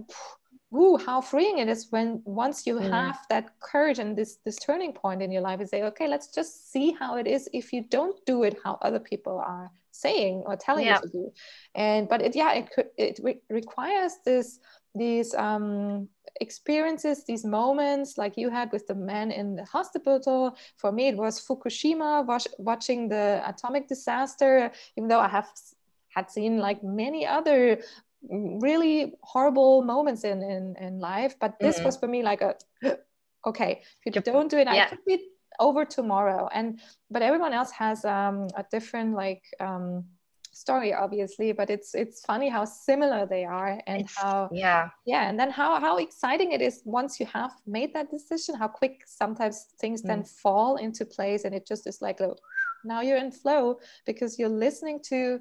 Ooh, 0.74 0.98
how 0.98 1.20
freeing 1.20 1.58
it 1.58 1.68
is 1.68 1.86
when 1.90 2.20
once 2.24 2.66
you 2.66 2.76
mm. 2.76 2.90
have 2.90 3.18
that 3.30 3.58
courage 3.60 3.98
and 3.98 4.16
this 4.16 4.38
this 4.44 4.56
turning 4.56 4.92
point 4.92 5.22
in 5.22 5.32
your 5.32 5.42
life 5.42 5.60
and 5.60 5.68
say 5.68 5.82
okay 5.84 6.06
let's 6.06 6.28
just 6.34 6.70
see 6.70 6.92
how 6.92 7.16
it 7.16 7.26
is 7.26 7.48
if 7.54 7.72
you 7.72 7.84
don't 7.88 8.18
do 8.26 8.42
it 8.42 8.58
how 8.62 8.78
other 8.82 9.00
people 9.00 9.38
are 9.38 9.70
saying 9.92 10.42
or 10.46 10.56
telling 10.56 10.84
yeah. 10.84 10.96
you 10.96 11.02
to 11.02 11.08
do 11.08 11.32
and 11.74 12.06
but 12.08 12.20
it 12.20 12.36
yeah 12.36 12.52
it 12.52 12.70
could 12.70 12.88
it 12.98 13.18
re- 13.22 13.40
requires 13.48 14.12
this 14.26 14.60
these 14.94 15.34
um, 15.34 16.08
experiences, 16.40 17.24
these 17.24 17.44
moments 17.44 18.18
like 18.18 18.36
you 18.36 18.50
had 18.50 18.70
with 18.72 18.86
the 18.86 18.94
man 18.94 19.30
in 19.30 19.56
the 19.56 19.64
hospital. 19.64 20.56
For 20.76 20.92
me, 20.92 21.08
it 21.08 21.16
was 21.16 21.40
Fukushima, 21.40 22.26
watch, 22.26 22.46
watching 22.58 23.08
the 23.08 23.42
atomic 23.46 23.88
disaster, 23.88 24.70
even 24.96 25.08
though 25.08 25.20
I 25.20 25.28
have 25.28 25.48
had 26.08 26.30
seen 26.30 26.58
like 26.58 26.82
many 26.82 27.26
other 27.26 27.80
really 28.22 29.14
horrible 29.22 29.82
moments 29.82 30.24
in, 30.24 30.42
in, 30.42 30.76
in 30.80 30.98
life. 30.98 31.36
But 31.40 31.58
this 31.60 31.76
mm-hmm. 31.76 31.86
was 31.86 31.96
for 31.96 32.08
me 32.08 32.22
like 32.22 32.42
a, 32.42 32.56
okay, 33.46 33.82
if 34.04 34.14
you 34.14 34.20
don't 34.20 34.50
do 34.50 34.58
it, 34.58 34.66
yeah. 34.66 34.84
I 34.84 34.88
could 34.88 35.04
be 35.06 35.28
over 35.60 35.84
tomorrow. 35.84 36.48
And, 36.52 36.80
but 37.10 37.22
everyone 37.22 37.52
else 37.52 37.70
has 37.72 38.04
um, 38.04 38.48
a 38.56 38.64
different 38.70 39.14
like, 39.14 39.42
um, 39.60 40.04
story 40.58 40.92
obviously 40.92 41.52
but 41.52 41.70
it's 41.70 41.94
it's 41.94 42.24
funny 42.24 42.48
how 42.48 42.64
similar 42.64 43.24
they 43.26 43.44
are 43.44 43.80
and 43.86 44.02
it's, 44.02 44.18
how 44.18 44.48
yeah 44.52 44.88
yeah 45.06 45.28
and 45.28 45.38
then 45.38 45.50
how 45.50 45.78
how 45.78 45.98
exciting 45.98 46.50
it 46.50 46.60
is 46.60 46.82
once 46.84 47.20
you 47.20 47.26
have 47.26 47.52
made 47.64 47.94
that 47.94 48.10
decision 48.10 48.56
how 48.56 48.66
quick 48.66 49.02
sometimes 49.06 49.66
things 49.80 50.02
mm. 50.02 50.08
then 50.08 50.24
fall 50.24 50.76
into 50.76 51.04
place 51.04 51.44
and 51.44 51.54
it 51.54 51.64
just 51.64 51.86
is 51.86 52.02
like 52.02 52.18
now 52.84 53.00
you're 53.00 53.18
in 53.18 53.30
flow 53.30 53.78
because 54.04 54.36
you're 54.38 54.56
listening 54.66 54.98
to 55.00 55.40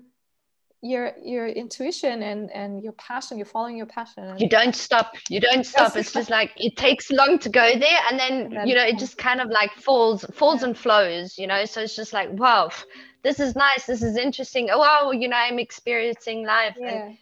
your 0.81 1.13
your 1.23 1.47
intuition 1.47 2.21
and 2.21 2.51
and 2.51 2.83
your 2.83 2.91
passion 2.93 3.37
you're 3.37 3.47
following 3.47 3.75
your 3.75 3.87
passion 3.87 4.37
you 4.37 4.47
don't 4.47 4.75
stop 4.75 5.15
you 5.27 5.39
don't 5.39 5.65
stop. 5.65 5.95
It's 5.95 6.11
just 6.11 6.29
like 6.29 6.51
it 6.55 6.77
takes 6.77 7.09
long 7.09 7.39
to 7.39 7.49
go 7.49 7.79
there 7.79 7.99
and 8.09 8.19
then, 8.19 8.33
and 8.33 8.51
then 8.51 8.67
you 8.67 8.75
know 8.75 8.83
it 8.83 8.99
just 8.99 9.17
kind 9.17 9.41
of 9.41 9.49
like 9.49 9.71
falls 9.73 10.23
falls 10.33 10.61
yeah. 10.61 10.67
and 10.67 10.77
flows 10.77 11.37
you 11.37 11.47
know? 11.47 11.65
So 11.65 11.81
it's 11.81 11.95
just 11.95 12.13
like 12.13 12.29
wow 12.31 12.69
this 13.23 13.39
is 13.39 13.55
nice 13.55 13.87
this 13.87 14.03
is 14.03 14.17
interesting. 14.17 14.69
Oh 14.71 14.77
wow 14.79 15.11
you 15.11 15.27
know 15.27 15.37
i'm 15.37 15.59
experiencing 15.59 16.45
life. 16.45 16.75
Yeah. 16.79 17.05
and 17.05 17.17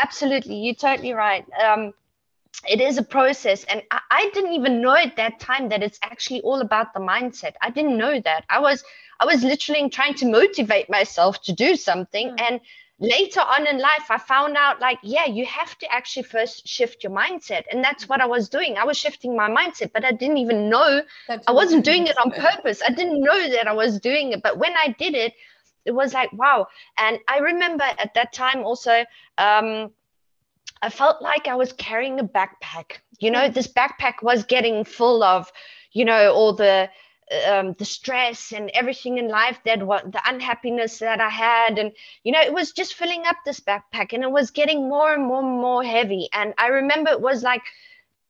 absolutely 0.00 0.56
you're 0.56 0.74
totally 0.74 1.12
right. 1.12 1.44
Um, 1.60 1.92
it 2.68 2.80
is 2.80 2.98
a 2.98 3.02
process. 3.02 3.64
And 3.64 3.82
I, 3.90 4.00
I, 4.10 4.30
didn't 4.32 4.52
even 4.52 4.80
know 4.80 4.94
at 4.94 5.16
that 5.16 5.40
time 5.40 5.68
that 5.70 5.82
it's 5.82 5.98
actually 6.02 6.40
all 6.42 6.60
about 6.60 6.94
the 6.94 7.00
mindset. 7.00 7.54
I 7.60 7.70
didn't 7.70 7.98
know 7.98 8.20
that. 8.20 8.44
I 8.48 8.60
was 8.60 8.84
i 9.20 9.24
was 9.24 9.42
literally 9.42 9.88
trying 9.88 10.14
to 10.14 10.26
motivate 10.26 10.90
myself 10.90 11.40
to 11.42 11.52
do 11.52 11.76
something 11.76 12.30
mm. 12.30 12.40
and 12.40 12.60
later 13.00 13.40
on 13.40 13.66
in 13.66 13.78
life 13.78 14.06
i 14.08 14.16
found 14.16 14.56
out 14.56 14.80
like 14.80 14.98
yeah 15.02 15.26
you 15.26 15.44
have 15.44 15.76
to 15.78 15.92
actually 15.92 16.22
first 16.22 16.66
shift 16.66 17.02
your 17.02 17.12
mindset. 17.12 17.64
And 17.70 17.82
that's 17.82 18.08
what 18.08 18.20
i 18.20 18.26
was 18.26 18.48
doing. 18.48 18.76
I 18.78 18.84
was 18.84 18.96
shifting 18.96 19.36
my 19.36 19.48
mindset 19.50 19.92
but 19.92 20.04
i 20.04 20.12
didn't 20.12 20.38
even 20.38 20.68
know 20.68 21.02
that's 21.26 21.46
i 21.48 21.52
wasn't 21.52 21.84
doing 21.84 22.06
it 22.06 22.16
on 22.18 22.30
purpose. 22.30 22.82
I 22.86 22.92
didn't 22.92 23.20
know 23.20 23.48
that 23.50 23.66
i 23.66 23.72
was 23.72 23.98
doing 23.98 24.32
it. 24.32 24.42
But 24.42 24.58
when 24.58 24.72
i 24.76 24.94
did 24.96 25.14
it 25.14 25.34
it 25.84 25.92
was 25.92 26.14
like 26.14 26.32
wow. 26.32 26.68
And 26.96 27.18
i 27.28 27.38
remember 27.38 27.84
at 27.84 28.14
that 28.14 28.32
time 28.32 28.64
also 28.64 29.04
um, 29.38 29.90
i 30.80 30.88
felt 30.88 31.20
like 31.20 31.48
i 31.48 31.56
was 31.56 31.72
carrying 31.72 32.20
a 32.20 32.24
backpack. 32.24 32.98
You 33.18 33.32
know 33.32 33.48
this 33.48 33.66
backpack 33.66 34.22
was 34.22 34.44
getting 34.44 34.84
full 34.84 35.24
of 35.24 35.50
you 35.90 36.04
know 36.04 36.32
all 36.32 36.52
the 36.52 36.88
um, 37.46 37.74
the 37.78 37.84
stress 37.84 38.52
and 38.52 38.70
everything 38.74 39.18
in 39.18 39.28
life 39.28 39.58
that 39.64 39.82
what 39.82 40.10
the 40.12 40.20
unhappiness 40.26 40.98
that 40.98 41.20
I 41.20 41.30
had 41.30 41.78
and 41.78 41.92
you 42.22 42.32
know 42.32 42.40
it 42.40 42.52
was 42.52 42.72
just 42.72 42.94
filling 42.94 43.26
up 43.26 43.36
this 43.44 43.60
backpack 43.60 44.12
and 44.12 44.22
it 44.22 44.30
was 44.30 44.50
getting 44.50 44.88
more 44.88 45.12
and 45.12 45.24
more 45.24 45.40
and 45.40 45.60
more 45.60 45.82
heavy 45.82 46.28
and 46.32 46.54
I 46.58 46.68
remember 46.68 47.10
it 47.10 47.20
was 47.20 47.42
like 47.42 47.62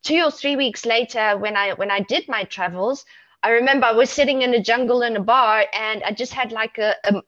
two 0.04 0.22
or 0.22 0.30
three 0.30 0.56
weeks 0.56 0.86
later 0.86 1.36
when 1.36 1.56
I 1.56 1.72
when 1.72 1.90
I 1.90 2.00
did 2.00 2.28
my 2.28 2.44
travels 2.44 3.04
I 3.42 3.50
remember 3.50 3.86
I 3.86 3.92
was 3.92 4.10
sitting 4.10 4.42
in 4.42 4.54
a 4.54 4.62
jungle 4.62 5.02
in 5.02 5.16
a 5.16 5.22
bar 5.22 5.64
and 5.72 6.02
I 6.04 6.12
just 6.12 6.32
had 6.32 6.52
like 6.52 6.78
a, 6.78 6.94
a 7.04 7.22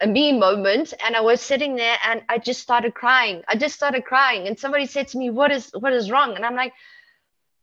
a 0.00 0.06
me 0.06 0.32
moment 0.38 0.94
and 1.04 1.16
I 1.16 1.20
was 1.20 1.40
sitting 1.40 1.74
there 1.74 1.96
and 2.04 2.22
I 2.28 2.38
just 2.38 2.60
started 2.60 2.94
crying. 2.94 3.42
I 3.48 3.56
just 3.56 3.74
started 3.74 4.04
crying 4.04 4.46
and 4.46 4.58
somebody 4.58 4.86
said 4.86 5.08
to 5.08 5.18
me, 5.18 5.30
"What 5.30 5.50
is 5.50 5.70
what 5.78 5.92
is 5.92 6.10
wrong?" 6.10 6.36
And 6.36 6.46
I'm 6.46 6.54
like, 6.54 6.72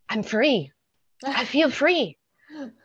"I'm 0.10 0.22
free. 0.22 0.72
I 1.26 1.46
feel 1.56 1.70
free." 1.70 2.18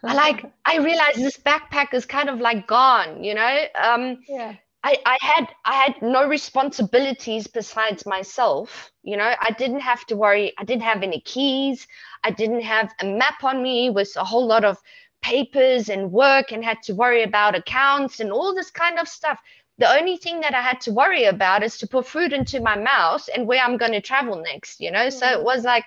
I 0.05 0.15
like 0.15 0.53
I 0.65 0.79
realized 0.79 1.19
this 1.19 1.37
backpack 1.37 1.95
is 1.95 2.07
kind 2.07 2.29
of 2.29 2.41
like 2.41 2.67
gone, 2.67 3.23
you 3.23 3.35
know. 3.35 3.65
Um, 3.81 4.19
yeah. 4.29 4.55
I, 4.83 4.97
I 5.05 5.19
had 5.21 5.49
I 5.65 5.75
had 5.75 6.01
no 6.01 6.27
responsibilities 6.27 7.47
besides 7.47 8.07
myself. 8.07 8.91
You 9.03 9.17
know, 9.17 9.35
I 9.41 9.51
didn't 9.51 9.81
have 9.81 10.07
to 10.07 10.17
worry. 10.17 10.55
I 10.59 10.65
didn't 10.65 10.85
have 10.85 11.03
any 11.03 11.21
keys. 11.21 11.87
I 12.25 12.31
didn't 12.31 12.63
have 12.63 12.91
a 13.01 13.05
map 13.05 13.45
on 13.45 13.63
me 13.63 13.91
with 13.91 14.13
a 14.17 14.25
whole 14.25 14.47
lot 14.47 14.65
of 14.65 14.79
papers 15.23 15.91
and 15.91 16.13
work 16.13 16.51
and 16.51 16.65
had 16.65 16.83
to 16.83 16.95
worry 16.95 17.23
about 17.23 17.55
accounts 17.55 18.21
and 18.21 18.33
all 18.33 18.55
this 18.55 18.71
kind 18.71 18.99
of 18.99 19.07
stuff. 19.07 19.39
The 19.79 19.91
only 19.91 20.17
thing 20.17 20.41
that 20.41 20.55
I 20.55 20.61
had 20.61 20.81
to 20.83 20.93
worry 20.93 21.25
about 21.25 21.63
is 21.63 21.79
to 21.79 21.87
put 21.87 22.07
food 22.07 22.33
into 22.33 22.61
my 22.61 22.77
mouth 22.77 23.29
and 23.35 23.47
where 23.47 23.63
I'm 23.63 23.77
going 23.77 23.93
to 23.93 24.01
travel 24.01 24.37
next, 24.37 24.81
you 24.81 24.91
know? 24.91 25.09
Mm. 25.09 25.13
So 25.13 25.27
it 25.27 25.43
was 25.43 25.65
like 25.65 25.85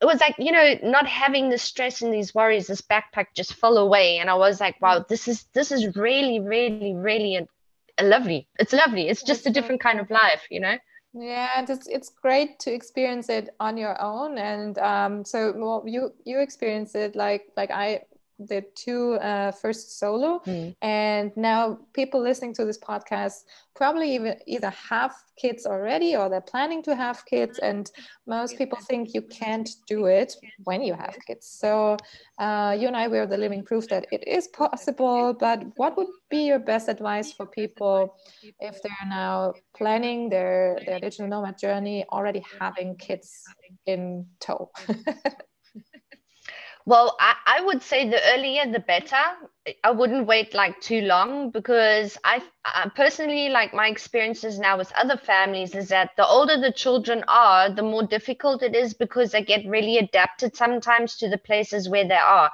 it 0.00 0.06
was 0.06 0.20
like 0.20 0.34
you 0.38 0.52
know 0.52 0.74
not 0.82 1.06
having 1.06 1.48
the 1.48 1.58
stress 1.58 2.02
and 2.02 2.12
these 2.12 2.34
worries 2.34 2.68
this 2.68 2.82
backpack 2.82 3.26
just 3.34 3.54
fell 3.54 3.78
away. 3.78 4.18
And 4.18 4.30
i 4.30 4.34
was 4.34 4.60
like 4.60 4.80
wow 4.80 5.04
this 5.08 5.28
is 5.28 5.44
this 5.54 5.72
is 5.72 5.96
really 5.96 6.40
really 6.40 6.94
really 6.94 7.36
a, 7.36 7.46
a 7.98 8.04
lovely 8.04 8.48
it's 8.58 8.72
lovely. 8.72 9.08
It's 9.08 9.22
just 9.22 9.46
a 9.46 9.50
different 9.50 9.80
kind 9.80 10.00
of 10.00 10.10
life 10.10 10.46
you 10.50 10.60
know? 10.60 10.76
Yeah 11.14 11.64
it's 11.66 11.88
it's 11.88 12.10
great 12.10 12.58
to 12.60 12.72
experience 12.72 13.28
it 13.28 13.50
on 13.58 13.76
your 13.76 14.00
own. 14.00 14.38
And 14.38 14.78
um 14.78 15.24
so 15.24 15.52
well 15.56 15.82
you 15.86 16.12
you 16.24 16.40
experience 16.40 16.94
it 16.94 17.16
like 17.16 17.50
like 17.56 17.70
i 17.70 18.02
the 18.38 18.62
two 18.74 19.14
uh, 19.14 19.52
first 19.52 19.98
solo. 19.98 20.40
Mm. 20.46 20.76
and 20.82 21.32
now 21.36 21.78
people 21.92 22.20
listening 22.20 22.54
to 22.54 22.64
this 22.64 22.78
podcast 22.78 23.44
probably 23.78 24.14
even 24.14 24.34
either 24.46 24.70
have 24.70 25.14
kids 25.36 25.64
already 25.64 26.16
or 26.16 26.28
they're 26.28 26.40
planning 26.40 26.82
to 26.82 26.96
have 26.96 27.24
kids. 27.26 27.58
And 27.60 27.90
most 28.26 28.58
people 28.58 28.78
think 28.88 29.14
you 29.14 29.22
can't 29.22 29.70
do 29.86 30.06
it 30.06 30.34
when 30.64 30.82
you 30.82 30.94
have 30.94 31.16
kids. 31.26 31.46
So 31.46 31.96
uh, 32.38 32.76
you 32.78 32.88
and 32.88 32.96
i 32.96 33.06
we're 33.06 33.26
the 33.26 33.38
living 33.38 33.64
proof 33.64 33.88
that 33.88 34.06
it 34.10 34.26
is 34.26 34.48
possible. 34.48 35.32
But 35.32 35.62
what 35.76 35.96
would 35.96 36.08
be 36.28 36.46
your 36.46 36.58
best 36.58 36.88
advice 36.88 37.32
for 37.32 37.46
people 37.46 38.16
if 38.60 38.82
they're 38.82 39.08
now 39.08 39.54
planning 39.76 40.28
their 40.28 40.78
their 40.84 40.98
digital 40.98 41.28
nomad 41.28 41.56
journey 41.58 42.04
already 42.10 42.42
having 42.60 42.96
kids 42.96 43.44
in 43.86 44.26
tow 44.40 44.70
Well, 46.88 47.18
I, 47.20 47.34
I 47.44 47.60
would 47.60 47.82
say 47.82 48.08
the 48.08 48.18
earlier 48.32 48.64
the 48.72 48.78
better. 48.78 49.22
I 49.84 49.90
wouldn't 49.90 50.26
wait 50.26 50.54
like 50.54 50.80
too 50.80 51.02
long 51.02 51.50
because 51.50 52.16
I, 52.24 52.42
I 52.64 52.88
personally 52.96 53.50
like 53.50 53.74
my 53.74 53.88
experiences 53.88 54.58
now 54.58 54.78
with 54.78 54.90
other 54.92 55.18
families 55.18 55.74
is 55.74 55.90
that 55.90 56.12
the 56.16 56.26
older 56.26 56.58
the 56.58 56.72
children 56.72 57.24
are, 57.28 57.68
the 57.68 57.82
more 57.82 58.04
difficult 58.06 58.62
it 58.62 58.74
is 58.74 58.94
because 58.94 59.32
they 59.32 59.42
get 59.44 59.66
really 59.66 59.98
adapted 59.98 60.56
sometimes 60.56 61.18
to 61.18 61.28
the 61.28 61.36
places 61.36 61.90
where 61.90 62.08
they 62.08 62.14
are. 62.14 62.50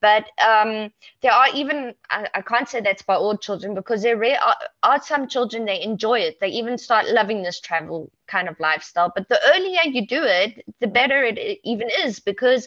But 0.00 0.30
um, 0.42 0.90
there 1.20 1.32
are 1.32 1.48
even 1.54 1.94
I, 2.08 2.26
I, 2.34 2.40
can't 2.40 2.66
say 2.66 2.80
that's 2.80 3.02
by 3.02 3.16
all 3.16 3.36
children 3.36 3.74
because 3.74 4.02
there 4.02 4.18
are, 4.42 4.56
are 4.82 5.02
some 5.02 5.28
children 5.28 5.66
they 5.66 5.82
enjoy 5.82 6.20
it. 6.20 6.40
They 6.40 6.48
even 6.48 6.78
start 6.78 7.10
loving 7.10 7.42
this 7.42 7.60
travel 7.60 8.10
kind 8.28 8.48
of 8.48 8.58
lifestyle. 8.60 9.12
But 9.14 9.28
the 9.28 9.38
earlier 9.54 9.82
you 9.84 10.06
do 10.06 10.22
it, 10.22 10.64
the 10.80 10.86
better 10.86 11.22
it 11.22 11.60
even 11.64 11.90
is 12.02 12.20
because 12.20 12.66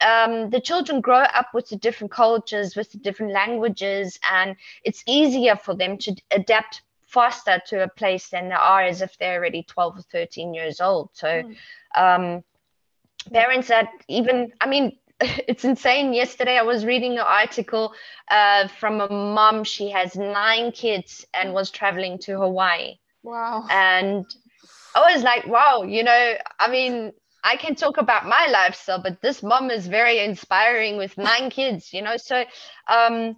um, 0.00 0.50
the 0.50 0.60
children 0.60 1.00
grow 1.00 1.20
up 1.20 1.48
with 1.54 1.68
the 1.68 1.76
different 1.76 2.10
cultures, 2.10 2.76
with 2.76 2.90
the 2.92 2.98
different 2.98 3.32
languages, 3.32 4.18
and 4.30 4.56
it's 4.84 5.02
easier 5.06 5.56
for 5.56 5.74
them 5.74 5.98
to 5.98 6.14
adapt 6.30 6.82
faster 7.06 7.60
to 7.66 7.82
a 7.82 7.88
place 7.88 8.28
than 8.28 8.48
they 8.48 8.54
are 8.54 8.82
as 8.82 9.02
if 9.02 9.18
they're 9.18 9.38
already 9.38 9.62
12 9.64 9.98
or 9.98 10.02
13 10.02 10.54
years 10.54 10.80
old. 10.80 11.10
So, 11.12 11.26
mm. 11.26 11.56
um, 11.96 12.44
parents 13.32 13.68
that 13.68 13.88
even, 14.08 14.52
I 14.60 14.66
mean, 14.66 14.96
it's 15.20 15.64
insane. 15.64 16.12
Yesterday, 16.14 16.56
I 16.56 16.62
was 16.62 16.84
reading 16.84 17.12
an 17.12 17.26
article 17.26 17.92
uh, 18.30 18.68
from 18.68 19.00
a 19.00 19.08
mom. 19.08 19.64
She 19.64 19.90
has 19.90 20.16
nine 20.16 20.72
kids 20.72 21.26
and 21.34 21.52
was 21.52 21.70
traveling 21.70 22.18
to 22.20 22.38
Hawaii. 22.38 22.98
Wow. 23.22 23.66
And 23.70 24.24
I 24.94 25.12
was 25.12 25.22
like, 25.22 25.46
wow, 25.46 25.82
you 25.82 26.02
know, 26.02 26.34
I 26.58 26.70
mean, 26.70 27.12
I 27.44 27.56
can 27.56 27.74
talk 27.74 27.98
about 27.98 28.26
my 28.26 28.48
lifestyle, 28.50 29.00
but 29.02 29.20
this 29.20 29.42
mom 29.42 29.70
is 29.70 29.86
very 29.86 30.18
inspiring 30.18 30.96
with 30.96 31.16
nine 31.18 31.50
kids, 31.50 31.92
you 31.92 32.02
know. 32.02 32.16
So 32.16 32.44
um, 32.88 33.36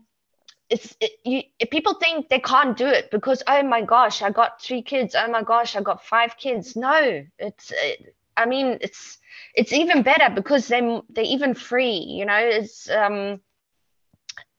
it's 0.71 0.97
it, 1.01 1.13
you, 1.25 1.43
people 1.71 1.95
think 1.95 2.29
they 2.29 2.41
can't 2.41 2.77
do 2.77 2.87
it 2.87 3.11
because 3.11 3.43
oh 3.47 3.63
my 3.63 3.83
gosh, 3.83 4.23
I 4.23 4.31
got 4.31 4.61
three 4.63 4.83
kids. 4.83 5.15
Oh 5.19 5.29
my 5.29 5.43
gosh, 5.43 5.77
I 5.77 5.83
got 5.83 6.05
five 6.05 6.37
kids. 6.37 6.77
No, 6.77 7.25
it's 7.39 7.73
it, 7.73 8.15
I 8.37 8.47
mean 8.47 8.79
it's 8.81 9.19
it's 9.55 9.73
even 9.73 10.03
better 10.03 10.35
because 10.35 10.69
they 10.69 10.81
they're 11.11 11.25
even 11.25 11.55
free, 11.55 11.99
you 11.99 12.25
know. 12.25 12.39
It's 12.39 12.89
um 12.91 13.41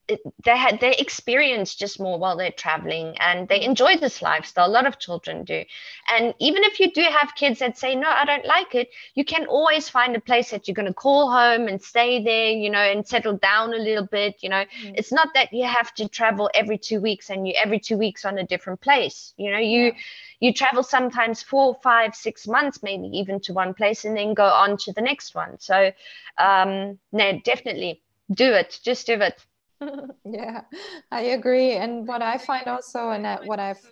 they 0.08 0.56
had 0.56 0.80
they 0.80 0.94
experience 0.96 1.74
just 1.74 1.98
more 1.98 2.18
while 2.18 2.36
they're 2.36 2.50
traveling 2.50 3.16
and 3.20 3.48
they 3.48 3.62
enjoy 3.62 3.96
this 3.96 4.20
lifestyle. 4.20 4.68
A 4.68 4.68
lot 4.68 4.86
of 4.86 4.98
children 4.98 5.44
do. 5.44 5.64
And 6.08 6.34
even 6.38 6.62
if 6.64 6.78
you 6.78 6.92
do 6.92 7.02
have 7.02 7.34
kids 7.34 7.60
that 7.60 7.78
say 7.78 7.94
no 7.94 8.08
i 8.08 8.24
don't 8.24 8.44
like 8.44 8.74
it 8.74 8.90
you 9.14 9.24
can 9.24 9.46
always 9.46 9.88
find 9.88 10.14
a 10.14 10.20
place 10.20 10.50
that 10.50 10.66
you're 10.66 10.74
going 10.74 10.86
to 10.86 10.94
call 10.94 11.30
home 11.30 11.68
and 11.68 11.82
stay 11.82 12.22
there 12.22 12.50
you 12.50 12.70
know 12.70 12.78
and 12.78 13.06
settle 13.06 13.36
down 13.36 13.72
a 13.72 13.78
little 13.78 14.06
bit 14.06 14.36
you 14.42 14.48
know. 14.48 14.64
Mm-hmm. 14.64 14.94
it's 14.96 15.12
not 15.12 15.28
that 15.34 15.52
you 15.52 15.64
have 15.64 15.94
to 15.94 16.08
travel 16.08 16.50
every 16.54 16.78
two 16.78 17.00
weeks 17.00 17.30
and 17.30 17.48
you 17.48 17.54
every 17.62 17.80
two 17.80 17.96
weeks 17.96 18.24
on 18.24 18.38
a 18.38 18.46
different 18.46 18.80
place 18.80 19.32
you 19.36 19.50
know. 19.50 19.58
You 19.58 19.84
yeah. 19.84 19.92
you 20.40 20.52
travel 20.52 20.82
sometimes 20.82 21.42
four 21.42 21.76
five 21.82 22.14
six 22.14 22.46
months 22.46 22.82
maybe 22.82 23.06
even 23.18 23.40
to 23.40 23.52
one 23.52 23.74
place 23.74 24.04
and 24.04 24.16
then 24.16 24.34
go 24.34 24.46
on 24.46 24.76
to 24.78 24.92
the 24.92 25.00
next 25.00 25.34
one. 25.34 25.58
So 25.58 25.92
um 26.38 26.98
no 27.12 27.40
definitely 27.44 28.02
do 28.30 28.52
it. 28.52 28.78
Just 28.82 29.06
do 29.06 29.14
it 29.14 29.44
yeah, 30.24 30.62
I 31.10 31.20
agree. 31.38 31.72
And 31.72 32.06
what 32.06 32.22
I 32.22 32.38
find 32.38 32.66
also, 32.66 33.10
and 33.10 33.26
what 33.46 33.58
I've 33.58 33.82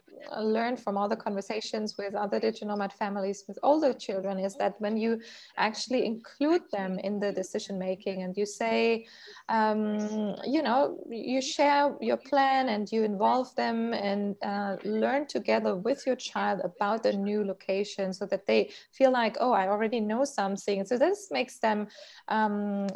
learned 0.40 0.80
from 0.80 0.96
all 0.96 1.08
the 1.08 1.16
conversations 1.16 1.96
with 1.98 2.14
other 2.14 2.38
digital 2.38 2.68
nomad 2.68 2.92
families 2.92 3.44
with 3.48 3.58
older 3.62 3.92
children, 3.92 4.38
is 4.38 4.56
that 4.56 4.80
when 4.80 4.96
you 4.96 5.20
actually 5.56 6.06
include 6.06 6.62
them 6.70 6.98
in 7.00 7.18
the 7.18 7.32
decision 7.32 7.78
making 7.78 8.22
and 8.22 8.36
you 8.36 8.46
say, 8.46 9.06
um, 9.48 10.36
you 10.46 10.62
know, 10.62 10.98
you 11.10 11.42
share 11.42 11.94
your 12.00 12.16
plan 12.16 12.68
and 12.68 12.90
you 12.92 13.02
involve 13.02 13.54
them 13.56 13.92
and 13.92 14.36
uh, 14.42 14.76
learn 14.84 15.26
together 15.26 15.76
with 15.76 16.06
your 16.06 16.16
child 16.16 16.60
about 16.64 17.02
the 17.02 17.12
new 17.12 17.44
location 17.44 18.12
so 18.12 18.24
that 18.26 18.46
they 18.46 18.70
feel 18.92 19.10
like, 19.10 19.36
oh, 19.40 19.52
I 19.52 19.68
already 19.68 20.00
know 20.00 20.24
something. 20.24 20.84
So 20.84 20.96
this 20.96 21.28
makes 21.30 21.58
them 21.58 21.88
um, 22.28 22.86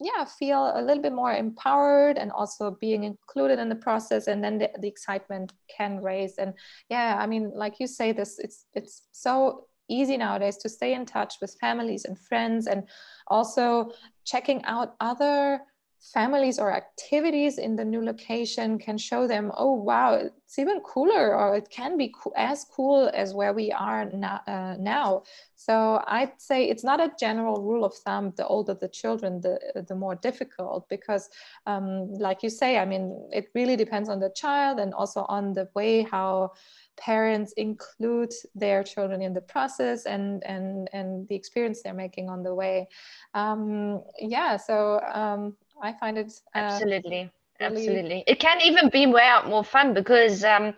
yeah 0.00 0.24
feel 0.24 0.72
a 0.74 0.82
little 0.82 1.02
bit 1.02 1.12
more 1.12 1.32
empowered 1.32 2.16
and 2.18 2.32
also 2.32 2.76
being 2.80 3.04
included 3.04 3.58
in 3.58 3.68
the 3.68 3.74
process 3.74 4.26
and 4.26 4.42
then 4.42 4.58
the, 4.58 4.70
the 4.80 4.88
excitement 4.88 5.52
can 5.68 6.02
raise. 6.02 6.38
And 6.38 6.54
yeah 6.88 7.16
i 7.20 7.26
mean 7.26 7.52
like 7.54 7.80
you 7.80 7.86
say 7.86 8.12
this 8.12 8.38
it's 8.38 8.66
it's 8.74 9.08
so 9.12 9.66
easy 9.88 10.16
nowadays 10.16 10.56
to 10.58 10.68
stay 10.68 10.94
in 10.94 11.04
touch 11.04 11.34
with 11.40 11.56
families 11.60 12.04
and 12.04 12.18
friends 12.18 12.66
and 12.66 12.88
also 13.26 13.90
checking 14.24 14.64
out 14.64 14.94
other 15.00 15.60
families 16.00 16.58
or 16.58 16.72
activities 16.72 17.58
in 17.58 17.76
the 17.76 17.84
new 17.84 18.02
location 18.02 18.78
can 18.78 18.96
show 18.96 19.26
them 19.26 19.52
oh 19.56 19.74
wow 19.74 20.14
it's 20.14 20.58
even 20.58 20.80
cooler 20.80 21.36
or 21.36 21.54
it 21.54 21.68
can 21.70 21.98
be 21.98 22.08
co- 22.08 22.32
as 22.36 22.64
cool 22.64 23.10
as 23.12 23.34
where 23.34 23.52
we 23.52 23.70
are 23.70 24.06
na- 24.06 24.40
uh, 24.46 24.76
now. 24.78 25.22
So 25.56 26.02
i'd 26.06 26.32
say 26.38 26.64
it's 26.64 26.82
not 26.82 27.00
a 27.00 27.12
general 27.20 27.62
rule 27.62 27.84
of 27.84 27.94
thumb 27.94 28.32
the 28.36 28.46
older 28.46 28.74
the 28.74 28.88
children 28.88 29.40
the, 29.42 29.84
the 29.86 29.94
more 29.94 30.14
difficult 30.14 30.88
because 30.88 31.28
um, 31.66 32.12
like 32.14 32.42
you 32.42 32.48
say 32.48 32.78
i 32.78 32.84
mean 32.86 33.28
it 33.30 33.50
really 33.54 33.76
depends 33.76 34.08
on 34.08 34.20
the 34.20 34.30
child 34.30 34.80
and 34.80 34.94
also 34.94 35.26
on 35.28 35.52
the 35.52 35.68
way 35.74 36.02
how 36.02 36.50
parents 36.96 37.52
include 37.52 38.32
their 38.54 38.82
children 38.82 39.22
in 39.22 39.32
the 39.32 39.40
process 39.40 40.06
and 40.06 40.44
and 40.44 40.88
and 40.92 41.26
the 41.28 41.34
experience 41.34 41.82
they're 41.82 41.94
making 41.94 42.28
on 42.28 42.42
the 42.42 42.54
way. 42.54 42.88
Um, 43.34 44.02
yeah 44.18 44.56
so 44.56 45.00
um, 45.12 45.56
I 45.80 45.92
find 45.92 46.18
it 46.18 46.32
uh, 46.54 46.58
absolutely, 46.58 47.10
really... 47.10 47.32
absolutely. 47.60 48.24
It 48.26 48.38
can 48.38 48.60
even 48.62 48.88
be 48.90 49.06
way 49.06 49.22
out 49.22 49.48
more 49.48 49.64
fun 49.64 49.94
because 49.94 50.44
um, 50.44 50.74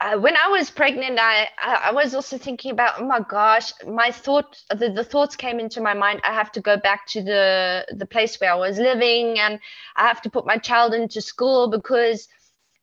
uh, 0.00 0.18
when 0.18 0.34
I 0.36 0.48
was 0.48 0.70
pregnant, 0.70 1.18
I, 1.18 1.48
I, 1.58 1.92
was 1.92 2.14
also 2.14 2.36
thinking 2.36 2.72
about 2.72 3.00
oh 3.00 3.06
my 3.06 3.20
gosh, 3.20 3.72
my 3.86 4.10
thought 4.10 4.62
the, 4.70 4.90
the 4.90 5.04
thoughts 5.04 5.36
came 5.36 5.60
into 5.60 5.80
my 5.80 5.94
mind. 5.94 6.20
I 6.24 6.34
have 6.34 6.52
to 6.52 6.60
go 6.60 6.76
back 6.76 7.06
to 7.08 7.22
the 7.22 7.86
the 7.96 8.06
place 8.06 8.38
where 8.40 8.52
I 8.52 8.56
was 8.56 8.78
living, 8.78 9.38
and 9.38 9.60
I 9.96 10.06
have 10.06 10.20
to 10.22 10.30
put 10.30 10.44
my 10.46 10.58
child 10.58 10.94
into 10.94 11.20
school 11.20 11.70
because 11.70 12.28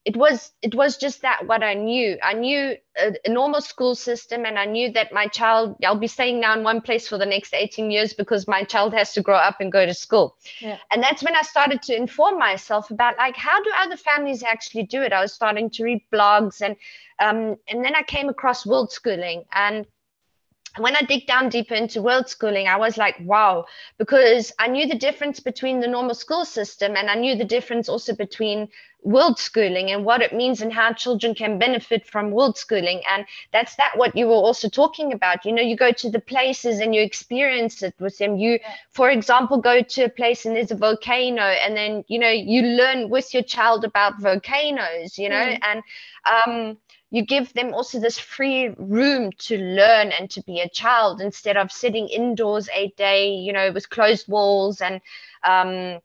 it 0.03 0.17
was 0.17 0.51
it 0.62 0.74
was 0.74 0.98
just 0.98 1.22
that 1.22 1.46
what 1.46 1.63
i 1.63 1.74
knew. 1.74 2.17
I 2.24 2.34
knew 2.34 2.75
a, 2.98 3.13
a, 3.24 3.29
normal 3.29 3.62
school 3.62 3.93
system 3.93 4.46
and 4.46 4.58
i 4.58 4.65
knew 4.65 4.91
that 4.93 5.13
my 5.13 5.27
child 5.27 5.75
i'll 5.86 5.95
be 5.95 6.08
staying 6.08 6.39
now 6.39 6.58
in 6.58 6.63
one 6.63 6.82
place 6.82 7.08
for 7.08 7.17
the 7.17 7.25
next 7.25 7.54
18 7.54 7.91
years 7.91 8.13
because 8.13 8.47
my 8.47 8.63
child 8.63 8.93
has 8.93 9.13
to 9.13 9.21
grow 9.21 9.36
up 9.36 9.58
and 9.60 9.71
go 9.71 9.86
to 9.86 9.93
school. 9.93 10.36
Yeah. 10.60 10.78
and 10.91 11.04
that's 11.04 11.23
when 11.23 11.36
i 11.36 11.43
started 11.43 11.82
to 11.84 11.95
inform 11.95 12.39
myself 12.39 12.89
about 12.89 13.17
like 13.17 13.36
how 13.36 13.62
do 13.62 13.71
other 13.78 13.97
families 13.97 14.43
actually 14.43 14.84
do 14.84 15.02
it? 15.02 15.13
I 15.13 15.21
was 15.21 15.34
starting 15.34 15.69
to 15.71 15.84
read 15.84 16.02
blogs 16.12 16.62
and 16.62 16.75
um, 17.19 17.58
and 17.67 17.86
then 17.86 17.95
i 17.95 18.02
came 18.02 18.30
across 18.30 18.65
world 18.65 18.91
schooling 18.91 19.43
and 19.54 19.86
when 20.77 20.95
I 20.95 21.01
dig 21.01 21.27
down 21.27 21.49
deeper 21.49 21.73
into 21.75 22.01
world 22.01 22.29
schooling, 22.29 22.67
I 22.67 22.77
was 22.77 22.97
like, 22.97 23.15
wow, 23.21 23.65
because 23.97 24.53
I 24.60 24.67
knew 24.67 24.88
the 24.88 24.95
difference 24.97 25.39
between 25.39 25.79
the 25.81 25.88
normal 25.88 26.15
school 26.15 26.45
system 26.45 26.95
and 26.95 27.10
I 27.10 27.15
knew 27.15 27.36
the 27.36 27.43
difference 27.43 27.89
also 27.89 28.15
between 28.15 28.69
world 29.03 29.39
schooling 29.39 29.89
and 29.91 30.05
what 30.05 30.21
it 30.21 30.31
means 30.34 30.62
and 30.62 30.71
how 30.71 30.93
children 30.93 31.34
can 31.34 31.57
benefit 31.57 32.05
from 32.05 32.31
world 32.31 32.57
schooling. 32.57 33.01
And 33.10 33.25
that's 33.51 33.75
that 33.75 33.93
what 33.97 34.15
you 34.15 34.27
were 34.27 34.34
also 34.34 34.69
talking 34.69 35.12
about. 35.12 35.43
You 35.45 35.51
know, 35.51 35.62
you 35.62 35.75
go 35.75 35.91
to 35.91 36.10
the 36.10 36.19
places 36.19 36.79
and 36.79 36.93
you 36.95 37.01
experience 37.01 37.81
it 37.84 37.95
with 37.99 38.17
them. 38.19 38.38
You, 38.38 38.60
for 38.91 39.10
example, 39.10 39.57
go 39.60 39.81
to 39.81 40.03
a 40.03 40.10
place 40.10 40.45
and 40.45 40.55
there's 40.55 40.71
a 40.71 40.75
volcano, 40.75 41.41
and 41.41 41.75
then, 41.75 42.03
you 42.07 42.19
know, 42.19 42.29
you 42.29 42.62
learn 42.62 43.10
with 43.10 43.34
your 43.34 43.43
child 43.43 43.84
about 43.84 44.21
volcanoes, 44.21 45.17
you 45.17 45.29
know, 45.29 45.36
mm. 45.36 45.60
and 45.63 45.84
um 46.45 46.77
you 47.12 47.26
give 47.26 47.54
them 47.54 47.74
also 47.74 48.00
this 48.00 48.17
free 48.17 48.69
room 48.78 49.32
to 49.38 49.58
learn 49.58 50.12
and 50.17 50.30
to 50.32 50.41
be 50.43 50.62
a 50.62 50.69
child 50.69 51.21
instead 51.21 51.58
of 51.58 51.71
sitting 51.71 52.08
indoors 52.08 52.69
eight 52.74 52.95
day 52.97 53.30
you 53.34 53.54
know 53.54 53.71
with 53.71 53.89
closed 53.89 54.28
walls. 54.28 54.82
And 54.82 55.02
um, 55.43 56.00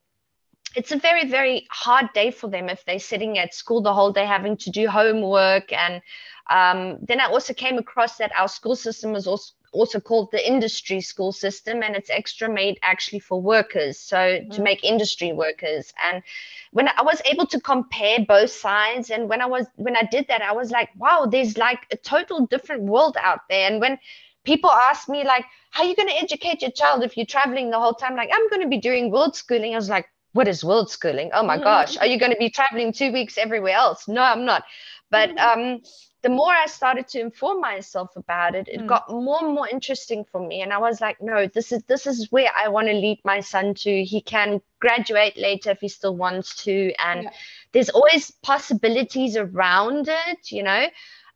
it's 0.75 0.91
a 0.91 0.97
very 0.97 1.27
very 1.27 1.65
hard 1.71 2.11
day 2.13 2.29
for 2.31 2.49
them 2.49 2.69
if 2.69 2.83
they're 2.85 2.99
sitting 2.99 3.39
at 3.39 3.53
school 3.53 3.81
the 3.81 3.93
whole 3.93 4.11
day 4.11 4.25
having 4.25 4.57
to 4.57 4.69
do 4.69 4.87
homework. 4.87 5.71
And 5.73 6.01
um, 6.49 6.99
then 7.01 7.19
i 7.19 7.25
also 7.25 7.53
came 7.53 7.77
across 7.77 8.17
that 8.17 8.31
our 8.37 8.47
school 8.47 8.75
system 8.75 9.11
was 9.11 9.27
also 9.27 9.53
also 9.77 9.99
called 9.99 10.31
the 10.31 10.47
industry 10.47 11.01
school 11.01 11.31
system 11.31 11.83
and 11.83 11.95
it's 11.95 12.09
extra 12.09 12.49
made 12.49 12.79
actually 12.81 13.19
for 13.19 13.41
workers 13.41 13.99
so 13.99 14.17
mm-hmm. 14.17 14.49
to 14.51 14.61
make 14.61 14.83
industry 14.83 15.31
workers. 15.31 15.93
And 16.03 16.23
when 16.71 16.87
i 16.87 17.01
was 17.01 17.21
able 17.25 17.45
to 17.47 17.59
compare 17.59 18.19
both 18.27 18.51
sides 18.51 19.09
and 19.09 19.29
when 19.29 19.41
i 19.41 19.45
was 19.45 19.65
when 19.75 19.95
i 19.95 20.03
did 20.11 20.27
that 20.27 20.41
i 20.41 20.51
was 20.51 20.69
like 20.69 20.89
wow 20.97 21.25
there's 21.25 21.57
like 21.57 21.79
a 21.91 21.97
total 21.97 22.45
different 22.47 22.83
world 22.83 23.15
out 23.21 23.41
there. 23.49 23.69
And 23.69 23.79
when 23.79 23.97
people 24.43 24.69
ask 24.69 25.09
me 25.09 25.23
like 25.23 25.45
how 25.71 25.83
are 25.83 25.89
you 25.89 25.95
going 25.95 26.09
to 26.09 26.15
educate 26.15 26.61
your 26.61 26.71
child 26.71 27.03
if 27.03 27.17
you're 27.17 27.25
traveling 27.25 27.69
the 27.69 27.79
whole 27.79 27.93
time? 27.93 28.15
Like 28.15 28.29
i'm 28.33 28.49
going 28.49 28.61
to 28.61 28.67
be 28.67 28.79
doing 28.79 29.11
world 29.11 29.35
schooling. 29.35 29.73
I 29.73 29.77
was 29.77 29.89
like 29.89 30.07
what 30.33 30.47
is 30.47 30.63
world 30.63 30.89
schooling? 30.91 31.31
Oh 31.33 31.43
my 31.43 31.55
mm-hmm. 31.55 31.63
gosh 31.63 31.97
are 31.97 32.07
you 32.07 32.19
going 32.19 32.31
to 32.31 32.37
be 32.37 32.49
traveling 32.49 32.91
two 32.93 33.11
weeks 33.11 33.37
everywhere 33.37 33.75
else? 33.75 34.07
No 34.07 34.21
i'm 34.21 34.45
not. 34.45 34.63
But 35.09 35.29
mm-hmm. 35.29 35.59
um 35.59 35.81
the 36.23 36.29
more 36.29 36.51
I 36.51 36.65
started 36.65 37.07
to 37.09 37.19
inform 37.19 37.61
myself 37.61 38.15
about 38.15 38.55
it, 38.55 38.67
it 38.67 38.81
mm. 38.81 38.87
got 38.87 39.09
more 39.09 39.37
and 39.41 39.53
more 39.53 39.67
interesting 39.67 40.25
for 40.25 40.45
me. 40.45 40.61
And 40.61 40.73
I 40.73 40.79
was 40.79 40.99
like, 40.99 41.21
no, 41.21 41.47
this 41.47 41.71
is 41.71 41.83
this 41.83 42.07
is 42.07 42.31
where 42.31 42.49
I 42.57 42.69
want 42.69 42.87
to 42.87 42.93
lead 42.93 43.19
my 43.23 43.39
son 43.39 43.75
to. 43.75 44.03
He 44.03 44.21
can 44.21 44.61
graduate 44.79 45.37
later 45.37 45.71
if 45.71 45.79
he 45.79 45.89
still 45.89 46.15
wants 46.15 46.63
to. 46.63 46.91
And 47.03 47.23
yeah. 47.23 47.29
there's 47.71 47.89
always 47.89 48.31
possibilities 48.31 49.37
around 49.37 50.07
it, 50.09 50.51
you 50.51 50.63
know. 50.63 50.87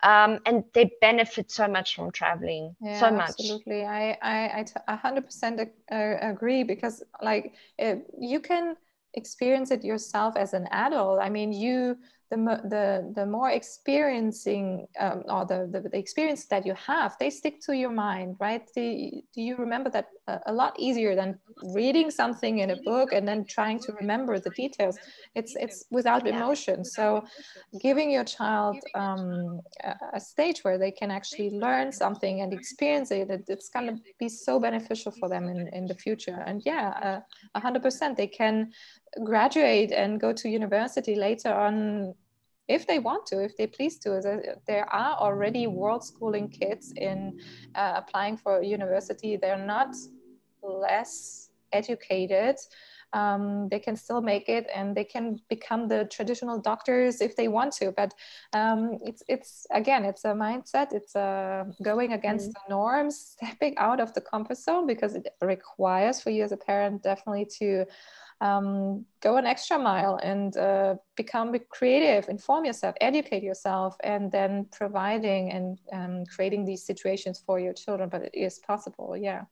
Um, 0.04 0.39
and 0.48 0.63
they 0.74 0.89
benefit 1.00 1.52
so 1.52 1.67
much 1.67 1.96
from 1.96 2.12
traveling 2.12 2.76
yeah, 2.82 3.00
so 3.00 3.12
much 3.12 3.30
absolutely 3.30 3.86
i 3.86 4.17
i, 4.24 4.65
I 4.88 4.98
100% 4.98 5.70
agree 6.24 6.63
because 6.63 7.04
like 7.22 7.54
you 8.20 8.39
can 8.39 8.78
experience 9.13 9.70
it 9.70 9.84
yourself 9.84 10.36
as 10.38 10.56
an 10.56 10.67
adult 10.72 11.20
i 11.22 11.30
mean 11.30 11.54
you 11.54 11.98
the, 12.32 12.38
the, 12.63 13.13
the 13.13 13.26
more 13.26 13.52
experiencing 13.52 14.88
um, 15.00 15.24
or 15.28 15.46
the, 15.46 15.67
the, 15.70 15.89
the, 15.89 15.98
experience 15.98 16.46
that 16.46 16.65
you 16.65 16.74
have, 16.76 17.17
they 17.20 17.30
stick 17.30 17.60
to 17.65 17.76
your 17.76 17.91
mind, 17.91 18.38
right? 18.39 18.63
The, 18.74 19.22
do 19.36 19.41
you 19.41 19.58
remember 19.58 19.89
that 19.89 20.08
a, 20.28 20.39
a, 20.46 20.54
lot 20.54 20.74
easier 20.80 21.13
than 21.13 21.38
reading 21.76 22.10
something 22.10 22.60
in 22.60 22.70
a 22.70 22.78
book 22.84 23.12
and 23.12 23.28
then 23.28 23.44
trying 23.44 23.80
to 23.80 23.91
remember 24.00 24.39
the 24.39 24.50
details? 24.52 24.98
It's, 25.36 25.56
it's 25.58 25.84
without 25.91 26.26
emotion. 26.26 26.86
So 26.86 27.26
giving 27.82 28.10
your 28.10 28.24
child 28.24 28.78
um, 28.96 29.60
a, 30.13 30.20
stage 30.20 30.63
where 30.63 30.78
they 30.78 30.91
can 30.91 31.12
actually 31.12 31.50
learn 31.50 31.91
something 31.91 32.39
and 32.41 32.54
experience 32.54 33.12
it, 33.12 33.30
it 33.30 33.44
it's 33.50 33.67
going 33.67 33.88
to 33.88 34.02
be 34.20 34.30
so 34.30 34.58
beneficial 34.58 35.12
for 35.12 35.28
them 35.28 35.50
in, 35.50 35.67
in 35.74 35.86
the 35.86 35.96
future. 35.96 36.41
And 36.46 36.62
yeah, 36.65 37.22
uh, 37.56 37.60
100%, 37.60 38.15
they 38.15 38.28
can 38.28 38.72
graduate 39.26 39.91
and 39.91 40.22
go 40.22 40.32
to 40.32 40.48
university 40.48 41.15
later 41.15 41.54
on 41.54 42.13
if 42.67 42.88
they 42.88 43.00
want 43.00 43.26
to, 43.28 43.43
if 43.43 43.58
they 43.58 43.67
please 43.67 43.97
to. 44.00 44.56
There 44.67 44.93
are 44.93 45.15
already 45.17 45.67
world 45.67 46.04
schooling 46.04 46.50
kids 46.50 46.93
in 46.95 47.39
uh, 47.76 47.93
applying 47.95 48.38
for 48.38 48.62
university. 48.62 49.36
They're 49.36 49.65
not 49.65 49.95
less 50.63 51.50
educated. 51.74 52.58
Um, 53.13 53.67
they 53.69 53.80
can 53.80 53.97
still 53.97 54.21
make 54.21 54.47
it 54.47 54.67
and 54.74 54.95
they 54.95 55.04
can 55.04 55.38
become 55.50 55.89
the 55.89 56.06
traditional 56.06 56.58
doctors 56.60 57.19
if 57.19 57.36
they 57.36 57.50
want 57.50 57.74
to 57.74 57.91
but 57.91 58.13
um, 58.54 59.00
it's 59.04 59.21
it's 59.28 59.67
again 59.71 60.06
it's 60.06 60.24
a 60.24 60.30
mindset 60.30 60.93
it's 60.93 61.13
uh, 61.13 61.65
going 61.84 62.13
against 62.13 62.52
mm. 62.52 62.54
the 62.54 62.62
norms 62.69 63.36
stepping 63.38 63.78
out 63.78 64.00
of 64.00 64.13
the 64.13 64.21
comfort 64.21 64.58
zone 64.58 64.88
because 64.88 65.15
it 65.15 65.28
requires 65.41 66.21
for 66.21 66.30
you 66.30 66.41
as 66.41 66.54
a 66.54 66.58
parent 66.58 67.04
definitely 67.04 67.45
to 67.60 67.86
um, 68.42 69.06
go 69.22 69.38
an 69.38 69.46
extra 69.46 69.78
mile 69.78 70.20
and 70.22 70.58
uh, 70.58 70.96
become 71.16 71.56
creative, 71.70 72.28
inform 72.28 72.66
yourself, 72.66 72.96
educate 73.00 73.44
yourself, 73.44 73.96
and 74.04 74.32
then 74.32 74.66
providing 74.72 75.52
and 75.52 75.80
um, 75.94 76.26
creating 76.26 76.66
these 76.66 76.84
situations 76.84 77.42
for 77.46 77.60
your 77.60 77.74
children. 77.74 78.10
But 78.10 78.24
it 78.24 78.32
is 78.34 78.60
possible, 78.60 79.16
yeah. 79.16 79.44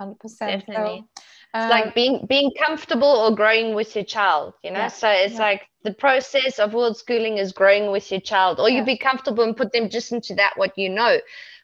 100%. 0.00 0.16
Definitely. 0.38 0.74
So, 0.74 1.22
uh, 1.52 1.62
it's 1.62 1.70
like 1.70 1.94
being 1.94 2.24
being 2.28 2.52
comfortable 2.64 3.08
or 3.08 3.34
growing 3.34 3.74
with 3.74 3.94
your 3.94 4.04
child, 4.04 4.54
you 4.62 4.70
know. 4.70 4.78
Yeah, 4.78 4.88
so 4.88 5.10
it's 5.10 5.34
yeah. 5.34 5.40
like 5.40 5.62
the 5.82 5.92
process 5.92 6.58
of 6.58 6.72
world 6.72 6.96
schooling 6.96 7.38
is 7.38 7.52
growing 7.52 7.90
with 7.90 8.10
your 8.10 8.20
child, 8.20 8.60
or 8.60 8.70
yeah. 8.70 8.78
you 8.78 8.84
be 8.84 8.96
comfortable 8.96 9.44
and 9.44 9.56
put 9.56 9.72
them 9.72 9.90
just 9.90 10.12
into 10.12 10.36
that 10.36 10.54
what 10.56 10.78
you 10.78 10.88
know. 10.88 11.18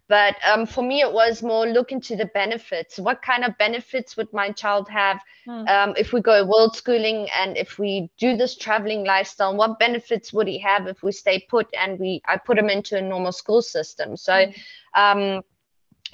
But 0.09 0.37
um, 0.47 0.67
for 0.67 0.83
me, 0.83 1.01
it 1.01 1.13
was 1.13 1.43
more 1.43 1.67
look 1.67 1.91
into 1.91 2.15
the 2.15 2.27
benefits. 2.27 2.99
What 2.99 3.23
kind 3.23 3.45
of 3.45 3.59
benefits 3.59 4.17
would 4.17 4.33
my 4.33 4.53
child 4.53 4.89
have 4.89 5.21
mm. 5.47 5.69
um, 5.69 5.95
if 5.97 6.13
we 6.13 6.21
go 6.21 6.45
world 6.45 6.77
schooling 6.77 7.29
and 7.37 7.57
if 7.57 7.79
we 7.79 8.09
do 8.17 8.37
this 8.37 8.57
traveling 8.57 9.05
lifestyle? 9.05 9.57
What 9.57 9.81
benefits 9.81 10.33
would 10.33 10.47
he 10.47 10.59
have 10.61 10.87
if 10.87 11.03
we 11.03 11.11
stay 11.11 11.45
put 11.49 11.69
and 11.77 11.99
we 11.99 12.23
I 12.27 12.37
put 12.37 12.59
him 12.59 12.71
into 12.71 12.97
a 12.97 13.03
normal 13.03 13.33
school 13.33 13.63
system? 13.63 14.17
So. 14.17 14.33
Mm. 14.33 14.55
Um, 14.95 15.43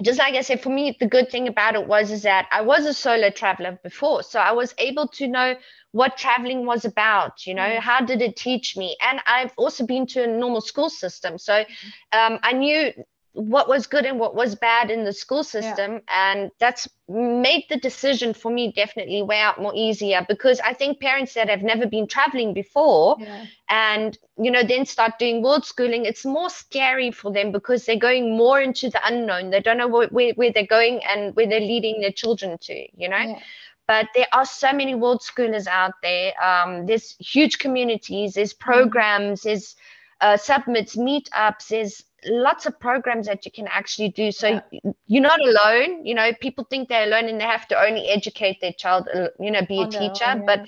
just 0.00 0.18
like 0.18 0.34
I 0.34 0.40
said, 0.40 0.62
for 0.62 0.70
me, 0.70 0.96
the 0.98 1.06
good 1.06 1.30
thing 1.30 1.48
about 1.48 1.74
it 1.74 1.86
was 1.86 2.10
is 2.10 2.22
that 2.22 2.48
I 2.50 2.62
was 2.62 2.86
a 2.86 2.94
solo 2.94 3.28
traveler 3.28 3.78
before, 3.82 4.22
so 4.22 4.40
I 4.40 4.52
was 4.52 4.74
able 4.78 5.06
to 5.08 5.28
know 5.28 5.54
what 5.90 6.16
traveling 6.16 6.64
was 6.64 6.86
about. 6.86 7.46
You 7.46 7.54
know, 7.54 7.62
mm. 7.62 7.78
how 7.78 8.00
did 8.00 8.22
it 8.22 8.34
teach 8.34 8.74
me? 8.74 8.96
And 9.02 9.20
I've 9.26 9.52
also 9.58 9.84
been 9.84 10.06
to 10.08 10.24
a 10.24 10.26
normal 10.26 10.62
school 10.62 10.88
system, 10.88 11.36
so 11.36 11.52
mm-hmm. 11.52 12.34
um, 12.34 12.40
I 12.42 12.54
knew 12.54 12.92
what 13.34 13.66
was 13.66 13.86
good 13.86 14.04
and 14.04 14.18
what 14.18 14.34
was 14.34 14.54
bad 14.54 14.90
in 14.90 15.04
the 15.04 15.12
school 15.12 15.42
system 15.42 15.92
yeah. 15.92 16.34
and 16.34 16.50
that's 16.58 16.86
made 17.08 17.64
the 17.70 17.78
decision 17.78 18.34
for 18.34 18.52
me 18.52 18.70
definitely 18.72 19.22
way 19.22 19.38
out 19.38 19.60
more 19.60 19.72
easier 19.74 20.24
because 20.28 20.60
i 20.60 20.74
think 20.74 21.00
parents 21.00 21.32
that 21.32 21.48
have 21.48 21.62
never 21.62 21.86
been 21.86 22.06
traveling 22.06 22.52
before 22.52 23.16
yeah. 23.18 23.46
and 23.70 24.18
you 24.36 24.50
know 24.50 24.62
then 24.62 24.84
start 24.84 25.18
doing 25.18 25.42
world 25.42 25.64
schooling 25.64 26.04
it's 26.04 26.26
more 26.26 26.50
scary 26.50 27.10
for 27.10 27.32
them 27.32 27.50
because 27.52 27.86
they're 27.86 27.96
going 27.96 28.36
more 28.36 28.60
into 28.60 28.90
the 28.90 29.00
unknown 29.06 29.48
they 29.48 29.60
don't 29.60 29.78
know 29.78 29.88
where, 29.88 30.08
where, 30.08 30.34
where 30.34 30.52
they're 30.52 30.66
going 30.66 31.00
and 31.08 31.34
where 31.34 31.48
they're 31.48 31.60
leading 31.60 32.00
their 32.02 32.12
children 32.12 32.58
to 32.58 32.86
you 32.94 33.08
know 33.08 33.16
yeah. 33.16 33.38
but 33.86 34.08
there 34.14 34.28
are 34.34 34.44
so 34.44 34.72
many 34.74 34.94
world 34.94 35.22
schoolers 35.22 35.66
out 35.66 35.94
there 36.02 36.32
um, 36.42 36.84
there's 36.84 37.16
huge 37.18 37.58
communities 37.58 38.34
there's 38.34 38.52
mm-hmm. 38.52 38.72
programs 38.72 39.42
there's 39.42 39.74
uh, 40.20 40.36
submits 40.36 40.96
meetups 40.96 41.68
there's 41.68 42.04
lots 42.26 42.66
of 42.66 42.78
programs 42.78 43.26
that 43.26 43.44
you 43.44 43.52
can 43.52 43.66
actually 43.68 44.08
do. 44.08 44.32
So 44.32 44.48
yeah. 44.48 44.92
you're 45.06 45.22
not 45.22 45.40
alone 45.40 46.04
you 46.06 46.14
know 46.14 46.32
people 46.40 46.64
think 46.68 46.88
they're 46.88 47.06
alone 47.06 47.28
and 47.28 47.40
they 47.40 47.44
have 47.44 47.66
to 47.68 47.80
only 47.80 48.08
educate 48.08 48.60
their 48.60 48.72
child 48.72 49.08
uh, 49.14 49.28
you 49.38 49.50
know 49.50 49.64
be 49.66 49.80
a 49.80 49.86
oh, 49.86 49.90
teacher 49.90 50.34
no, 50.34 50.44
but 50.46 50.66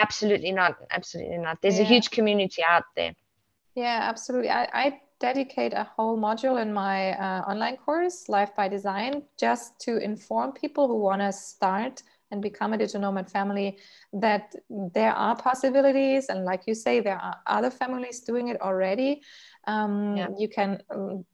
absolutely 0.00 0.52
not 0.52 0.76
absolutely 0.90 1.38
not. 1.38 1.60
There's 1.62 1.78
yeah. 1.78 1.84
a 1.84 1.86
huge 1.86 2.10
community 2.10 2.62
out 2.68 2.84
there. 2.96 3.14
Yeah 3.74 4.00
absolutely. 4.02 4.50
I, 4.50 4.68
I 4.72 5.00
dedicate 5.20 5.72
a 5.72 5.84
whole 5.84 6.16
module 6.16 6.60
in 6.62 6.72
my 6.72 7.12
uh, 7.12 7.42
online 7.42 7.76
course 7.76 8.28
life 8.28 8.54
by 8.56 8.68
design 8.68 9.22
just 9.36 9.78
to 9.80 9.98
inform 9.98 10.52
people 10.52 10.86
who 10.86 10.96
want 10.96 11.20
to 11.20 11.32
start 11.32 12.02
and 12.30 12.42
become 12.42 12.72
a 12.72 12.78
digital 12.78 13.00
nomad 13.00 13.30
family 13.30 13.78
that 14.12 14.54
there 14.68 15.12
are 15.12 15.36
possibilities. 15.36 16.26
And 16.28 16.44
like 16.44 16.62
you 16.66 16.74
say 16.74 17.00
there 17.00 17.18
are 17.18 17.36
other 17.46 17.70
families 17.70 18.20
doing 18.20 18.48
it 18.48 18.60
already. 18.60 19.22
Um, 19.66 20.16
yeah. 20.16 20.28
you 20.38 20.48
can 20.48 20.82
um, 20.90 21.24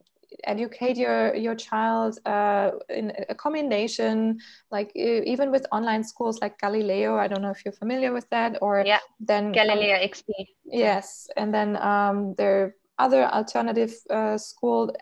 educate 0.45 0.97
your 0.97 1.35
your 1.35 1.55
child 1.55 2.19
uh, 2.27 2.73
in 2.89 3.13
a 3.29 3.35
combination 3.35 4.39
like 4.71 4.91
even 4.95 5.51
with 5.51 5.67
online 5.73 6.03
schools 6.03 6.41
like 6.41 6.59
galileo. 6.59 7.17
I 7.17 7.29
don't 7.29 7.43
know 7.43 7.51
if 7.51 7.65
you're 7.65 7.73
familiar 7.73 8.13
with 8.13 8.29
that 8.31 8.59
or 8.61 8.83
yeah. 8.85 8.99
then 9.21 9.53
galileo 9.53 9.97
xp 9.97 10.29
yes. 10.65 11.29
And 11.37 11.55
then 11.55 11.77
um, 11.77 12.35
there 12.37 12.75
other 12.99 13.25
alternative 13.25 13.95
uh, 14.11 14.39
school, 14.39 14.95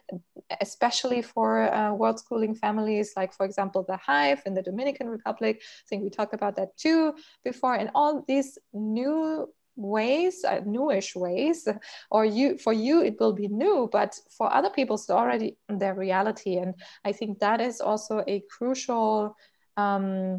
especially 0.60 1.22
for 1.22 1.72
uh, 1.72 1.92
world 1.92 2.18
schooling 2.18 2.54
families, 2.54 3.12
like 3.16 3.32
for 3.32 3.44
example, 3.44 3.84
the 3.86 3.96
Hive 3.96 4.42
in 4.46 4.54
the 4.54 4.62
Dominican 4.62 5.08
Republic. 5.08 5.60
I 5.62 5.86
think 5.88 6.02
we 6.02 6.10
talked 6.10 6.34
about 6.34 6.56
that 6.56 6.76
too 6.76 7.14
before. 7.44 7.74
And 7.74 7.90
all 7.94 8.24
these 8.26 8.58
new 8.72 9.48
ways, 9.76 10.44
uh, 10.44 10.60
newish 10.64 11.14
ways, 11.16 11.68
or 12.10 12.24
you 12.24 12.58
for 12.58 12.72
you 12.72 13.02
it 13.02 13.16
will 13.20 13.32
be 13.32 13.48
new, 13.48 13.88
but 13.92 14.18
for 14.36 14.52
other 14.52 14.70
people 14.70 14.96
it's 14.96 15.10
already 15.10 15.56
their 15.68 15.94
reality. 15.94 16.56
And 16.56 16.74
I 17.04 17.12
think 17.12 17.40
that 17.40 17.60
is 17.60 17.80
also 17.80 18.24
a 18.26 18.42
crucial. 18.50 19.36
Um, 19.76 20.36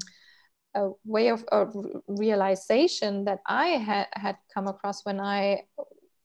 a 0.76 0.90
way 1.06 1.30
of 1.30 1.46
a 1.52 1.68
realization 2.08 3.26
that 3.26 3.42
I 3.46 3.68
had, 3.68 4.08
had 4.14 4.38
come 4.52 4.68
across 4.68 5.06
when 5.06 5.20
I 5.20 5.66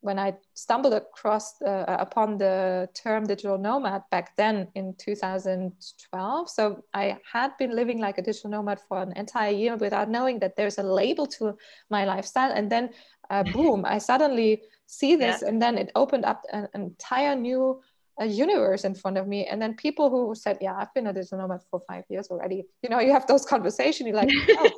when 0.00 0.18
I 0.18 0.36
stumbled 0.54 0.94
across 0.94 1.60
uh, 1.62 1.84
upon 1.88 2.38
the 2.38 2.88
term 2.94 3.24
digital 3.24 3.58
nomad 3.58 4.02
back 4.10 4.36
then 4.36 4.68
in 4.74 4.94
2012. 4.98 6.50
So 6.50 6.84
I 6.94 7.18
had 7.30 7.56
been 7.58 7.74
living 7.74 7.98
like 7.98 8.18
a 8.18 8.22
digital 8.22 8.50
nomad 8.50 8.80
for 8.88 9.02
an 9.02 9.12
entire 9.16 9.50
year 9.50 9.76
without 9.76 10.08
knowing 10.08 10.38
that 10.38 10.56
there's 10.56 10.78
a 10.78 10.82
label 10.82 11.26
to 11.38 11.56
my 11.90 12.04
lifestyle. 12.04 12.52
And 12.52 12.70
then, 12.70 12.90
uh, 13.30 13.42
boom, 13.42 13.84
I 13.84 13.98
suddenly 13.98 14.62
see 14.86 15.16
this, 15.16 15.42
yeah. 15.42 15.48
and 15.48 15.60
then 15.60 15.76
it 15.76 15.90
opened 15.94 16.24
up 16.24 16.42
an 16.52 16.68
entire 16.74 17.34
new 17.34 17.80
a 18.18 18.26
universe 18.26 18.84
in 18.84 18.94
front 18.94 19.16
of 19.16 19.26
me. 19.26 19.46
And 19.46 19.60
then 19.60 19.74
people 19.74 20.10
who 20.10 20.34
said 20.34 20.58
yeah 20.60 20.76
i've 20.76 20.92
been 20.94 21.06
a 21.06 21.12
digital 21.12 21.38
nomad 21.38 21.62
for 21.70 21.80
five 21.88 22.04
years 22.08 22.28
already. 22.28 22.64
You 22.82 22.90
know 22.90 23.00
you 23.00 23.12
have 23.12 23.26
those 23.26 23.44
conversations 23.44 24.06
you're 24.06 24.16
like 24.16 24.30
oh, 24.50 24.70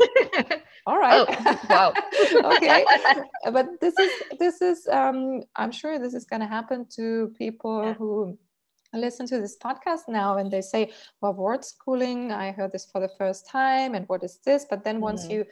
all 0.87 0.99
right. 0.99 1.27
Oh, 1.29 1.59
wow. 1.69 1.93
Okay. 2.57 2.85
But 3.53 3.81
this 3.81 3.99
is 3.99 4.11
this 4.39 4.63
is 4.63 4.87
um 4.89 5.43
i'm 5.57 5.73
sure 5.73 5.99
this 5.99 6.15
is 6.15 6.25
going 6.25 6.41
to 6.41 6.47
happen 6.47 6.87
to 6.97 7.33
people 7.39 7.85
yeah. 7.85 7.95
who 7.95 8.39
listen 8.93 9.27
to 9.27 9.41
this 9.41 9.57
podcast 9.57 10.09
now 10.09 10.39
and 10.39 10.51
they 10.51 10.61
say 10.61 10.93
well 11.21 11.33
world 11.33 11.65
schooling 11.65 12.33
i 12.33 12.51
heard 12.51 12.73
this 12.73 12.89
for 12.91 13.01
the 13.01 13.11
first 13.19 13.49
time 13.49 13.95
and 13.95 14.05
what 14.09 14.23
is 14.25 14.39
this? 14.45 14.67
But 14.69 14.85
then 14.85 15.01
once 15.01 15.23
mm-hmm. 15.23 15.33
you 15.33 15.45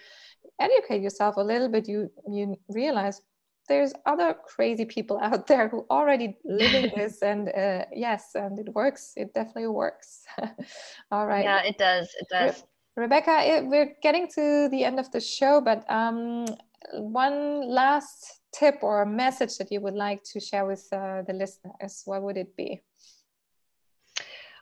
educate 0.61 1.03
yourself 1.03 1.37
a 1.37 1.43
little 1.53 1.69
bit 1.69 1.89
you 1.89 2.11
you 2.29 2.57
realize 2.69 3.23
there's 3.69 3.93
other 4.07 4.35
crazy 4.35 4.85
people 4.85 5.19
out 5.23 5.47
there 5.47 5.69
who 5.69 5.87
already 5.91 6.37
living 6.45 6.91
this 6.97 7.23
and 7.23 7.49
uh, 7.49 7.85
yes 7.95 8.31
and 8.35 8.59
it 8.59 8.75
works. 8.75 9.13
It 9.17 9.35
definitely 9.35 9.69
works. 9.69 10.25
All 11.11 11.27
right. 11.27 11.45
Yeah 11.45 11.63
it 11.63 11.79
does. 11.79 12.09
It 12.19 12.27
does. 12.31 12.65
Re- 12.97 13.05
rebecca 13.05 13.39
it, 13.43 13.67
we're 13.67 13.95
getting 14.03 14.27
to 14.27 14.69
the 14.71 14.83
end 14.83 14.99
of 14.99 15.11
the 15.13 15.21
show 15.21 15.61
but 15.61 15.89
um, 15.89 16.47
one 16.95 17.69
last 17.69 18.41
tip 18.53 18.79
or 18.83 19.05
message 19.07 19.57
that 19.59 19.71
you 19.71 19.81
would 19.81 19.95
like 19.95 20.23
to 20.25 20.41
share 20.41 20.67
with 20.67 20.89
uh, 20.93 21.23
the 21.23 21.33
listeners 21.33 22.03
what 22.07 22.23
would 22.23 22.37
it 22.37 22.57
be? 22.57 22.81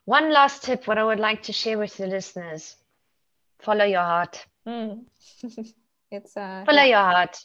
One 0.05 0.33
last 0.33 0.63
tip 0.65 0.87
what 0.87 0.99
i 0.99 1.05
would 1.05 1.19
like 1.19 1.43
to 1.45 1.53
share 1.53 1.79
with 1.79 1.97
the 1.97 2.07
listeners. 2.07 2.77
Follow 3.59 3.85
your 3.85 4.03
heart. 4.03 4.47
Mm. 4.69 5.05
it's 6.11 6.37
uh, 6.37 6.65
follow 6.67 6.83
yeah. 6.83 6.85
your 6.85 7.03
heart 7.03 7.39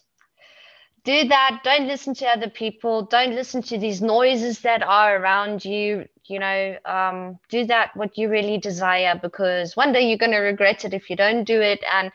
do 1.04 1.28
that. 1.28 1.62
Don't 1.64 1.88
listen 1.88 2.14
to 2.16 2.26
other 2.28 2.50
people. 2.50 3.04
Don't 3.04 3.34
listen 3.34 3.62
to 3.64 3.78
these 3.78 4.02
noises 4.02 4.60
that 4.60 4.84
are 4.84 5.18
around 5.18 5.66
you. 5.66 6.08
You 6.26 6.40
know 6.40 6.78
um, 6.86 7.40
do 7.50 7.66
that 7.66 7.96
what 7.96 8.18
you 8.18 8.30
really 8.30 8.58
desire 8.58 9.20
because 9.22 9.76
one 9.76 9.92
day 9.92 10.08
you're 10.08 10.18
going 10.18 10.32
to 10.32 10.38
regret 10.38 10.86
it 10.86 10.94
if 10.94 11.10
you 11.10 11.16
don't 11.16 11.44
do 11.44 11.60
it. 11.60 11.84
And 11.92 12.12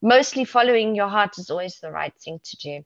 mostly 0.00 0.44
following 0.44 0.94
your 0.94 1.08
heart 1.08 1.38
is 1.38 1.50
always 1.50 1.78
the 1.80 1.90
right 1.90 2.14
thing 2.14 2.40
to 2.44 2.56
do. 2.56 2.84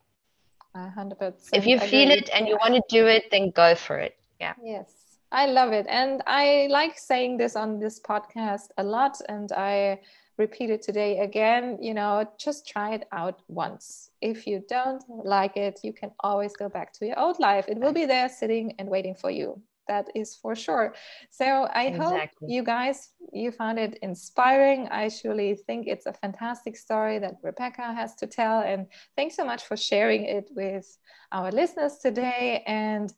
100% 0.75 1.33
if 1.55 1.67
you 1.67 1.79
feel 1.79 2.11
it 2.11 2.29
and 2.35 2.47
you 2.47 2.57
want 2.57 2.75
to 2.75 2.83
do 2.89 3.07
it 3.07 3.31
then 3.31 3.51
go 3.51 3.75
for 3.75 3.99
it. 3.99 4.17
Yeah. 4.41 4.55
Yes. 4.63 4.93
I 5.33 5.47
love 5.47 5.73
it. 5.73 5.87
And 5.89 6.23
i 6.27 6.67
like 6.71 6.99
saying 6.99 7.37
this 7.37 7.57
on 7.57 7.79
this 7.79 8.01
podcast 8.01 8.69
a 8.77 8.85
lot 8.85 9.21
and 9.29 9.53
i 9.53 9.99
repeat 10.39 10.71
it 10.71 10.83
today 10.83 11.21
again 11.21 11.79
you 11.81 11.95
know 11.95 12.29
just 12.39 12.67
try 12.69 12.93
it 12.95 13.09
out 13.13 13.41
once 13.49 14.11
if 14.31 14.47
you 14.47 14.63
don't 14.69 15.03
like 15.09 15.57
it 15.57 15.81
you 15.83 15.93
can 15.93 16.11
always 16.21 16.53
go 16.63 16.69
back 16.69 16.93
to 16.95 17.07
your 17.07 17.19
old 17.19 17.39
life. 17.39 17.67
It 17.69 17.79
will 17.79 17.93
be 17.93 18.07
there 18.07 18.29
sitting 18.29 18.75
and 18.79 18.89
waiting 18.89 19.15
for 19.15 19.31
you. 19.31 19.49
That 19.89 20.07
is 20.15 20.35
for 20.43 20.55
sure. 20.57 20.95
So 21.31 21.47
i 21.83 21.85
exactly. 21.85 22.05
hope 22.05 22.31
you 22.55 22.63
guys 22.75 22.99
you 23.33 23.51
found 23.53 23.79
it 23.79 23.99
inspiring. 24.03 24.81
I 24.89 25.09
surely 25.09 25.51
think 25.67 25.87
it's 25.87 26.07
a 26.07 26.13
fantastic 26.13 26.75
story 26.77 27.19
that 27.21 27.35
rebecca 27.43 27.87
has 28.01 28.15
to 28.21 28.27
tell. 28.27 28.61
And 28.61 28.87
thanks 29.17 29.37
so 29.37 29.45
much 29.45 29.63
for 29.69 29.77
sharing 29.77 30.25
it 30.25 30.47
with 30.61 30.87
our 31.33 31.51
listeners 31.61 31.95
today. 32.07 32.63
And 32.67 33.13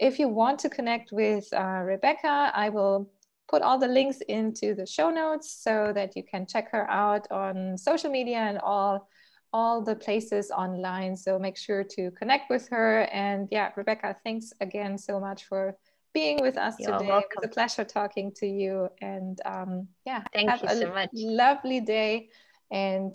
if 0.00 0.18
you 0.18 0.28
want 0.28 0.58
to 0.60 0.68
connect 0.68 1.12
with 1.12 1.46
uh, 1.52 1.82
rebecca 1.84 2.50
i 2.54 2.68
will 2.68 3.08
put 3.48 3.62
all 3.62 3.78
the 3.78 3.88
links 3.88 4.20
into 4.28 4.74
the 4.74 4.86
show 4.86 5.10
notes 5.10 5.62
so 5.62 5.92
that 5.94 6.16
you 6.16 6.22
can 6.22 6.46
check 6.46 6.70
her 6.72 6.90
out 6.90 7.30
on 7.30 7.76
social 7.76 8.10
media 8.10 8.38
and 8.38 8.58
all 8.58 9.08
all 9.54 9.80
the 9.80 9.94
places 9.94 10.50
online 10.50 11.16
so 11.16 11.38
make 11.38 11.56
sure 11.56 11.84
to 11.84 12.10
connect 12.20 12.50
with 12.50 12.66
her 12.68 13.02
and 13.12 13.48
yeah 13.50 13.70
rebecca 13.76 14.16
thanks 14.24 14.52
again 14.60 14.98
so 14.98 15.20
much 15.20 15.44
for 15.44 15.76
being 16.12 16.38
with 16.42 16.58
us 16.58 16.74
You're 16.78 16.98
today 16.98 17.08
welcome. 17.08 17.28
it 17.30 17.40
was 17.42 17.50
a 17.50 17.54
pleasure 17.54 17.84
talking 17.84 18.32
to 18.40 18.46
you 18.46 18.88
and 19.00 19.40
um, 19.44 19.88
yeah 20.04 20.22
thank 20.32 20.62
you 20.62 20.68
so 20.68 20.88
much 20.92 21.10
lovely 21.14 21.80
day 21.80 22.28
and 22.70 23.14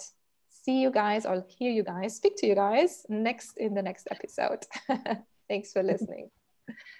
see 0.69 0.81
you 0.81 0.91
guys 0.91 1.25
or 1.25 1.45
hear 1.47 1.71
you 1.71 1.83
guys, 1.83 2.15
speak 2.15 2.35
to 2.37 2.47
you 2.47 2.55
guys 2.55 3.05
next 3.09 3.57
in 3.57 3.73
the 3.73 3.81
next 3.81 4.07
episode. 4.11 4.65
Thanks 5.49 5.71
for 5.73 5.83
listening. 5.83 6.29